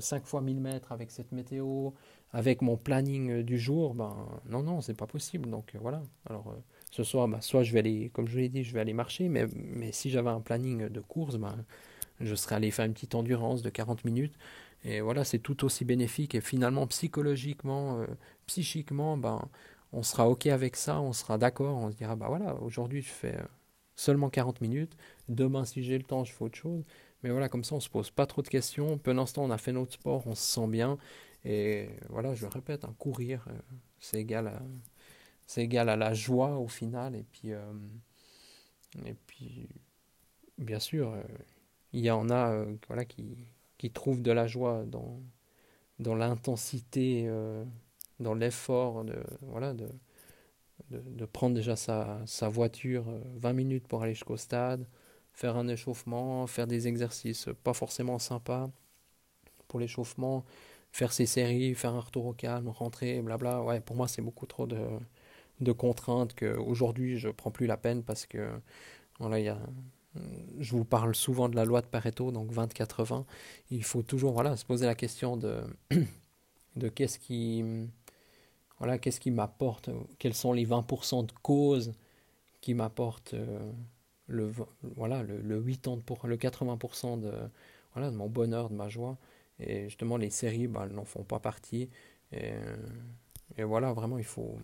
5 0.00 0.24
fois 0.26 0.40
1000 0.40 0.60
mètres 0.60 0.92
avec 0.92 1.10
cette 1.10 1.32
météo 1.32 1.90
avec 2.32 2.62
mon 2.62 2.76
planning 2.76 3.30
euh, 3.30 3.42
du 3.42 3.58
jour, 3.58 3.94
ben 3.94 4.14
non, 4.48 4.62
non, 4.62 4.80
c'est 4.80 4.94
pas 4.94 5.06
possible. 5.06 5.48
Donc 5.50 5.74
euh, 5.74 5.78
voilà. 5.80 6.02
Alors 6.28 6.48
euh, 6.48 6.60
ce 6.90 7.04
soir, 7.04 7.28
ben, 7.28 7.40
soit 7.40 7.62
je 7.62 7.72
vais 7.72 7.78
aller, 7.80 8.10
comme 8.12 8.26
je 8.26 8.32
vous 8.32 8.38
l'ai 8.38 8.48
dit, 8.48 8.64
je 8.64 8.72
vais 8.72 8.80
aller 8.80 8.92
marcher, 8.92 9.28
mais, 9.28 9.46
mais 9.54 9.92
si 9.92 10.10
j'avais 10.10 10.30
un 10.30 10.40
planning 10.40 10.88
de 10.88 11.00
course, 11.00 11.36
ben, 11.36 11.56
je 12.20 12.34
serais 12.34 12.56
allé 12.56 12.70
faire 12.70 12.84
une 12.84 12.94
petite 12.94 13.14
endurance 13.14 13.62
de 13.62 13.70
40 13.70 14.04
minutes. 14.04 14.34
Et 14.84 15.00
voilà, 15.00 15.24
c'est 15.24 15.38
tout 15.38 15.64
aussi 15.64 15.84
bénéfique. 15.84 16.34
Et 16.34 16.40
finalement, 16.40 16.86
psychologiquement, 16.86 18.04
psychiquement, 18.46 19.16
ben, 19.16 19.48
on 19.92 20.02
sera 20.02 20.28
OK 20.28 20.46
avec 20.46 20.76
ça, 20.76 21.00
on 21.00 21.12
sera 21.12 21.38
d'accord, 21.38 21.78
on 21.78 21.90
se 21.90 21.96
dira, 21.96 22.16
bah 22.16 22.26
voilà, 22.28 22.54
aujourd'hui 22.56 23.02
je 23.02 23.10
fais 23.10 23.36
seulement 23.96 24.30
40 24.30 24.60
minutes, 24.60 24.96
demain 25.28 25.64
si 25.64 25.82
j'ai 25.82 25.98
le 25.98 26.04
temps, 26.04 26.24
je 26.24 26.32
fais 26.32 26.44
autre 26.44 26.56
chose. 26.56 26.84
Mais 27.22 27.30
voilà, 27.30 27.48
comme 27.48 27.64
ça, 27.64 27.74
on 27.74 27.80
se 27.80 27.88
pose 27.88 28.10
pas 28.10 28.26
trop 28.26 28.42
de 28.42 28.48
questions. 28.48 28.98
Peu 28.98 29.12
d'instant, 29.12 29.44
on 29.44 29.50
a 29.50 29.58
fait 29.58 29.72
notre 29.72 29.92
sport, 29.92 30.26
on 30.26 30.34
se 30.34 30.42
sent 30.42 30.68
bien. 30.68 30.98
Et 31.44 31.88
voilà, 32.08 32.34
je 32.34 32.42
le 32.42 32.48
répète, 32.48 32.84
un 32.84 32.92
courir, 32.92 33.44
euh, 33.48 33.58
c'est 33.98 34.20
égal, 34.20 34.48
à, 34.48 35.96
la 35.96 36.14
joie 36.14 36.58
au 36.58 36.68
final. 36.68 37.16
Et 37.16 37.24
puis, 37.24 37.52
euh, 37.52 37.72
bien 40.58 40.78
sûr, 40.78 41.12
euh, 41.12 41.22
il 41.92 42.04
y 42.04 42.10
en 42.10 42.30
a 42.30 42.64
qui, 43.06 43.90
trouvent 43.92 44.22
de 44.22 44.32
la 44.32 44.46
joie 44.46 44.84
dans 44.86 46.14
l'intensité, 46.14 47.28
dans 48.20 48.34
l'effort 48.34 49.04
de, 49.04 49.16
voilà, 49.42 49.74
de, 49.74 49.88
de, 50.90 51.24
prendre 51.24 51.54
déjà 51.54 51.76
sa, 51.76 52.20
sa 52.26 52.48
voiture 52.48 53.04
20 53.36 53.52
minutes 53.52 53.88
pour 53.88 54.02
aller 54.02 54.14
jusqu'au 54.14 54.36
stade, 54.36 54.86
faire 55.32 55.56
un 55.56 55.68
échauffement, 55.68 56.46
faire 56.46 56.66
des 56.66 56.88
exercices 56.88 57.48
pas 57.64 57.74
forcément 57.74 58.18
sympas 58.18 58.70
pour 59.68 59.80
l'échauffement, 59.80 60.44
faire 60.92 61.12
ses 61.12 61.26
séries, 61.26 61.74
faire 61.74 61.94
un 61.94 62.00
retour 62.00 62.26
au 62.26 62.32
calme, 62.32 62.68
rentrer, 62.68 63.20
blabla. 63.22 63.62
Ouais, 63.62 63.80
pour 63.80 63.96
moi, 63.96 64.08
c'est 64.08 64.22
beaucoup 64.22 64.46
trop 64.46 64.66
de, 64.66 64.80
de 65.60 65.72
contraintes 65.72 66.34
qu'aujourd'hui, 66.34 67.18
je 67.18 67.28
prends 67.28 67.50
plus 67.50 67.66
la 67.66 67.76
peine 67.76 68.02
parce 68.02 68.26
que 68.26 68.48
voilà, 69.18 69.38
il 69.38 69.44
y 69.44 69.48
a, 69.48 69.58
je 70.58 70.70
vous 70.72 70.84
parle 70.84 71.14
souvent 71.14 71.48
de 71.48 71.56
la 71.56 71.64
loi 71.64 71.80
de 71.80 71.86
Pareto, 71.86 72.30
donc 72.32 72.52
20-80. 72.52 73.24
Il 73.70 73.84
faut 73.84 74.02
toujours 74.02 74.32
voilà, 74.32 74.56
se 74.56 74.64
poser 74.64 74.86
la 74.86 74.94
question 74.94 75.36
de, 75.36 75.62
de 76.76 76.88
qu'est-ce 76.88 77.18
qui, 77.18 77.64
voilà, 78.78 78.98
qu'est-ce 78.98 79.20
qui 79.20 79.30
m'apporte, 79.30 79.90
quels 80.18 80.34
sont 80.34 80.52
les 80.52 80.66
20% 80.66 81.26
de 81.26 81.32
causes 81.42 81.92
qui 82.60 82.74
m'apportent 82.74 83.34
euh, 83.34 83.72
le, 84.26 84.52
voilà, 84.96 85.22
le, 85.22 85.40
le, 85.40 85.60
80 85.62 86.02
pour, 86.04 86.26
le 86.26 86.36
80% 86.36 87.20
de, 87.20 87.32
voilà, 87.94 88.10
de 88.10 88.16
mon 88.16 88.28
bonheur, 88.28 88.70
de 88.70 88.74
ma 88.74 88.88
joie. 88.88 89.18
Et 89.60 89.84
justement, 89.84 90.16
les 90.16 90.30
séries, 90.30 90.68
bah, 90.68 90.84
elles 90.86 90.94
n'en 90.94 91.04
font 91.04 91.24
pas 91.24 91.40
partie. 91.40 91.90
Et, 92.32 92.52
et, 93.56 93.64
voilà, 93.64 93.92
vraiment, 93.92 94.18
il 94.18 94.24
faut, 94.24 94.58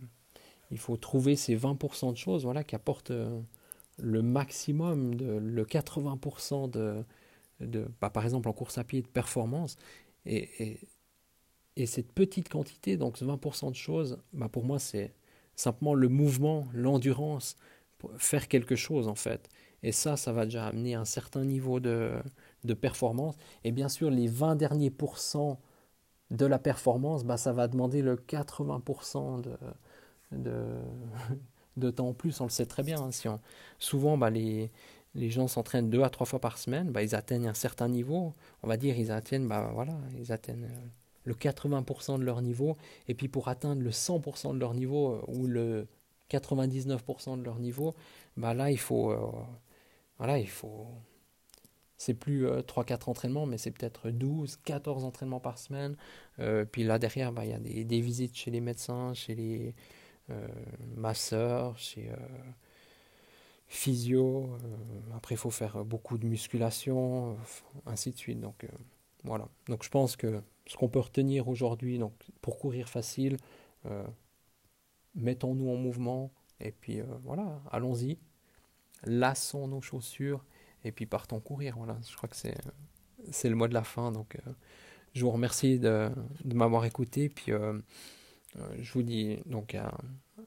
il 0.71 0.79
faut 0.79 0.97
trouver 0.97 1.37
ces 1.37 1.57
20% 1.57 2.13
de 2.13 2.17
choses 2.17 2.45
voilà, 2.45 2.65
qui 2.65 2.75
apportent 2.75 3.11
euh, 3.11 3.41
le 3.99 4.23
maximum, 4.23 5.15
de, 5.15 5.27
le 5.39 5.65
80% 5.65 6.71
de, 6.71 7.05
de 7.61 7.89
bah, 8.01 8.11
par 8.11 8.25
exemple, 8.25 8.49
en 8.49 8.53
course 8.53 8.79
à 8.79 8.85
pied, 8.85 9.03
de 9.03 9.09
performance. 9.09 9.77
Et, 10.27 10.81
et 11.77 11.87
cette 11.87 12.13
petite 12.13 12.49
quantité, 12.49 12.97
donc 12.97 13.17
ce 13.19 13.25
20% 13.25 13.71
de 13.71 13.77
choses, 13.77 14.19
bah, 14.33 14.49
pour 14.49 14.65
moi, 14.65 14.79
c'est 14.79 15.13
simplement 15.57 15.95
le 15.95 16.09
mouvement, 16.09 16.67
l'endurance, 16.73 17.57
faire 18.19 18.49
quelque 18.49 18.77
chose 18.77 19.09
en 19.09 19.15
fait. 19.15 19.49
Et 19.83 19.93
ça, 19.93 20.17
ça 20.17 20.33
va 20.33 20.45
déjà 20.47 20.67
amener 20.67 20.95
un 20.95 21.05
certain 21.05 21.45
niveau 21.45 21.81
de, 21.81 22.13
de 22.65 22.75
performance. 22.75 23.37
Et 23.65 23.73
bien 23.73 23.89
sûr, 23.89 24.11
les 24.11 24.27
20 24.29 24.57
derniers 24.57 24.91
pourcents 24.91 25.61
de 26.31 26.47
la 26.47 26.59
performance, 26.59 27.25
bah, 27.25 27.37
ça 27.37 27.53
va 27.53 27.69
demander 27.69 28.03
le 28.03 28.17
80% 28.17 29.43
de, 29.43 29.57
de, 30.33 30.65
de, 31.77 31.91
temps 31.91 32.09
en 32.09 32.15
plus. 32.15 32.41
On 32.41 32.45
le 32.45 32.51
sait 32.51 32.67
très 32.67 32.83
bien. 32.83 33.01
Hein. 33.01 33.13
Si 33.13 33.29
on, 33.29 33.41
souvent, 33.79 34.17
bah, 34.17 34.31
les, 34.31 34.71
les 35.15 35.31
gens 35.31 35.49
s'entraînent 35.49 35.91
deux 35.91 36.03
à 36.03 36.11
trois 36.11 36.27
fois 36.27 36.41
par 36.41 36.59
semaine, 36.59 36.91
bah, 36.91 37.03
ils 37.03 37.15
atteignent 37.15 37.49
un 37.49 37.55
certain 37.55 37.89
niveau. 37.89 38.35
On 38.63 38.69
va 38.69 38.77
dire, 38.77 38.99
ils 38.99 39.11
atteignent, 39.13 39.49
bah, 39.49 39.71
voilà, 39.75 39.95
ils 40.19 40.33
atteignent 40.33 40.65
euh, 40.65 40.89
le 41.25 41.35
80% 41.35 42.19
de 42.19 42.25
leur 42.25 42.43
niveau. 42.43 42.77
Et 43.09 43.15
puis 43.15 43.29
pour 43.29 43.49
atteindre 43.49 43.83
le 43.83 43.91
100% 43.91 44.55
de 44.55 44.59
leur 44.59 44.75
niveau 44.75 45.15
euh, 45.15 45.23
ou 45.29 45.47
le 45.47 45.87
99% 46.31 47.39
de 47.39 47.45
leur 47.45 47.59
niveau, 47.59 47.95
bah, 48.37 48.55
là, 48.55 48.71
il 48.71 48.79
faut, 48.79 49.11
euh, 49.13 49.31
voilà, 50.19 50.39
il 50.39 50.49
faut 50.49 50.87
c'est 51.97 52.15
plus 52.15 52.47
3-4 52.47 52.93
euh, 52.93 53.11
entraînements, 53.11 53.47
mais 53.47 53.57
c'est 53.57 53.71
peut-être 53.71 54.11
12, 54.11 54.59
14 54.65 55.05
entraînements 55.05 55.41
par 55.41 55.59
semaine. 55.59 55.97
Euh, 56.41 56.65
puis 56.65 56.83
là 56.85 56.99
derrière, 56.99 57.33
bah, 57.33 57.45
il 57.45 57.53
y 57.53 57.55
a 57.55 57.59
des, 57.59 57.85
des, 57.85 58.01
visites 58.01 58.37
chez 58.37 58.51
les 58.51 58.61
médecins, 58.61 59.15
chez 59.15 59.35
les 59.35 59.75
masseurs, 60.97 61.79
chez 61.79 62.11
physio. 63.69 64.51
après, 65.15 65.35
il 65.35 65.39
faut 65.39 65.51
faire 65.51 65.85
beaucoup 65.85 66.19
de 66.19 66.27
musculation, 66.27 67.37
ainsi 67.87 68.11
de 68.11 68.17
suite. 68.17 68.41
Donc 68.41 68.67
voilà. 69.23 69.49
Donc 69.69 69.85
je 69.85 69.91
pense 69.91 70.17
que 70.17 70.43
ce 70.67 70.77
qu'on 70.77 70.89
peut 70.89 71.01
retenir 71.01 71.49
aujourd'hui, 71.49 71.99
donc 71.99 72.15
pour 72.41 72.59
courir 72.59 72.89
facile, 72.89 73.37
mettons-nous 75.15 75.69
en 75.69 75.77
mouvement 75.77 76.33
et 76.61 76.73
puis 76.73 77.01
voilà, 77.23 77.61
allons-y. 77.71 78.19
Lassons 79.05 79.69
nos 79.69 79.83
chaussures 79.83 80.45
et 80.85 80.93
puis 80.93 81.07
partons 81.07 81.41
courir. 81.41 81.77
Voilà, 81.77 81.99
je 82.09 82.17
crois 82.17 82.29
que 82.29 82.37
c'est, 82.37 82.57
c'est 83.31 83.49
le 83.49 83.57
mot 83.57 83.67
de 83.67 83.75
la 83.75 83.85
fin. 83.85 84.13
Donc, 84.13 84.37
euh, 84.37 84.53
je 85.15 85.25
vous 85.25 85.31
remercie 85.31 85.79
de, 85.79 86.11
de 86.45 86.55
m'avoir 86.55 86.85
écouté. 86.85 87.29
Puis, 87.29 87.53
euh, 87.53 87.79
euh, 88.57 88.77
je 88.79 88.93
vous 88.93 89.03
dis 89.03 89.39
donc 89.47 89.75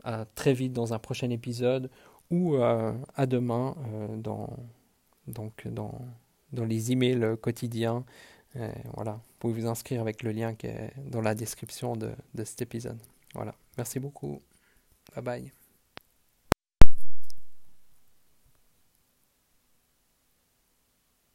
à, 0.03 0.25
très 0.35 0.53
vite 0.53 0.73
dans 0.73 0.93
un 0.93 0.99
prochain 0.99 1.29
épisode 1.29 1.89
ou 2.29 2.55
à 2.57 3.25
demain 3.25 3.75
dans, 4.17 4.49
donc 5.27 5.65
dans, 5.67 6.01
dans 6.51 6.65
les 6.65 6.91
emails 6.91 7.37
quotidiens. 7.41 8.05
voilà, 8.93 9.21
pouvez 9.39 9.61
vous 9.61 9.67
inscrire 9.67 10.01
avec 10.01 10.23
le 10.23 10.31
lien 10.31 10.55
qui 10.55 10.67
est 10.67 10.93
dans 11.09 11.21
la 11.21 11.35
description 11.35 11.95
de, 11.95 12.11
de 12.33 12.43
cet 12.43 12.61
épisode. 12.61 12.99
Voilà, 13.33 13.55
merci 13.77 13.99
beaucoup. 13.99 14.41
Bye 15.15 15.23
bye. 15.23 15.56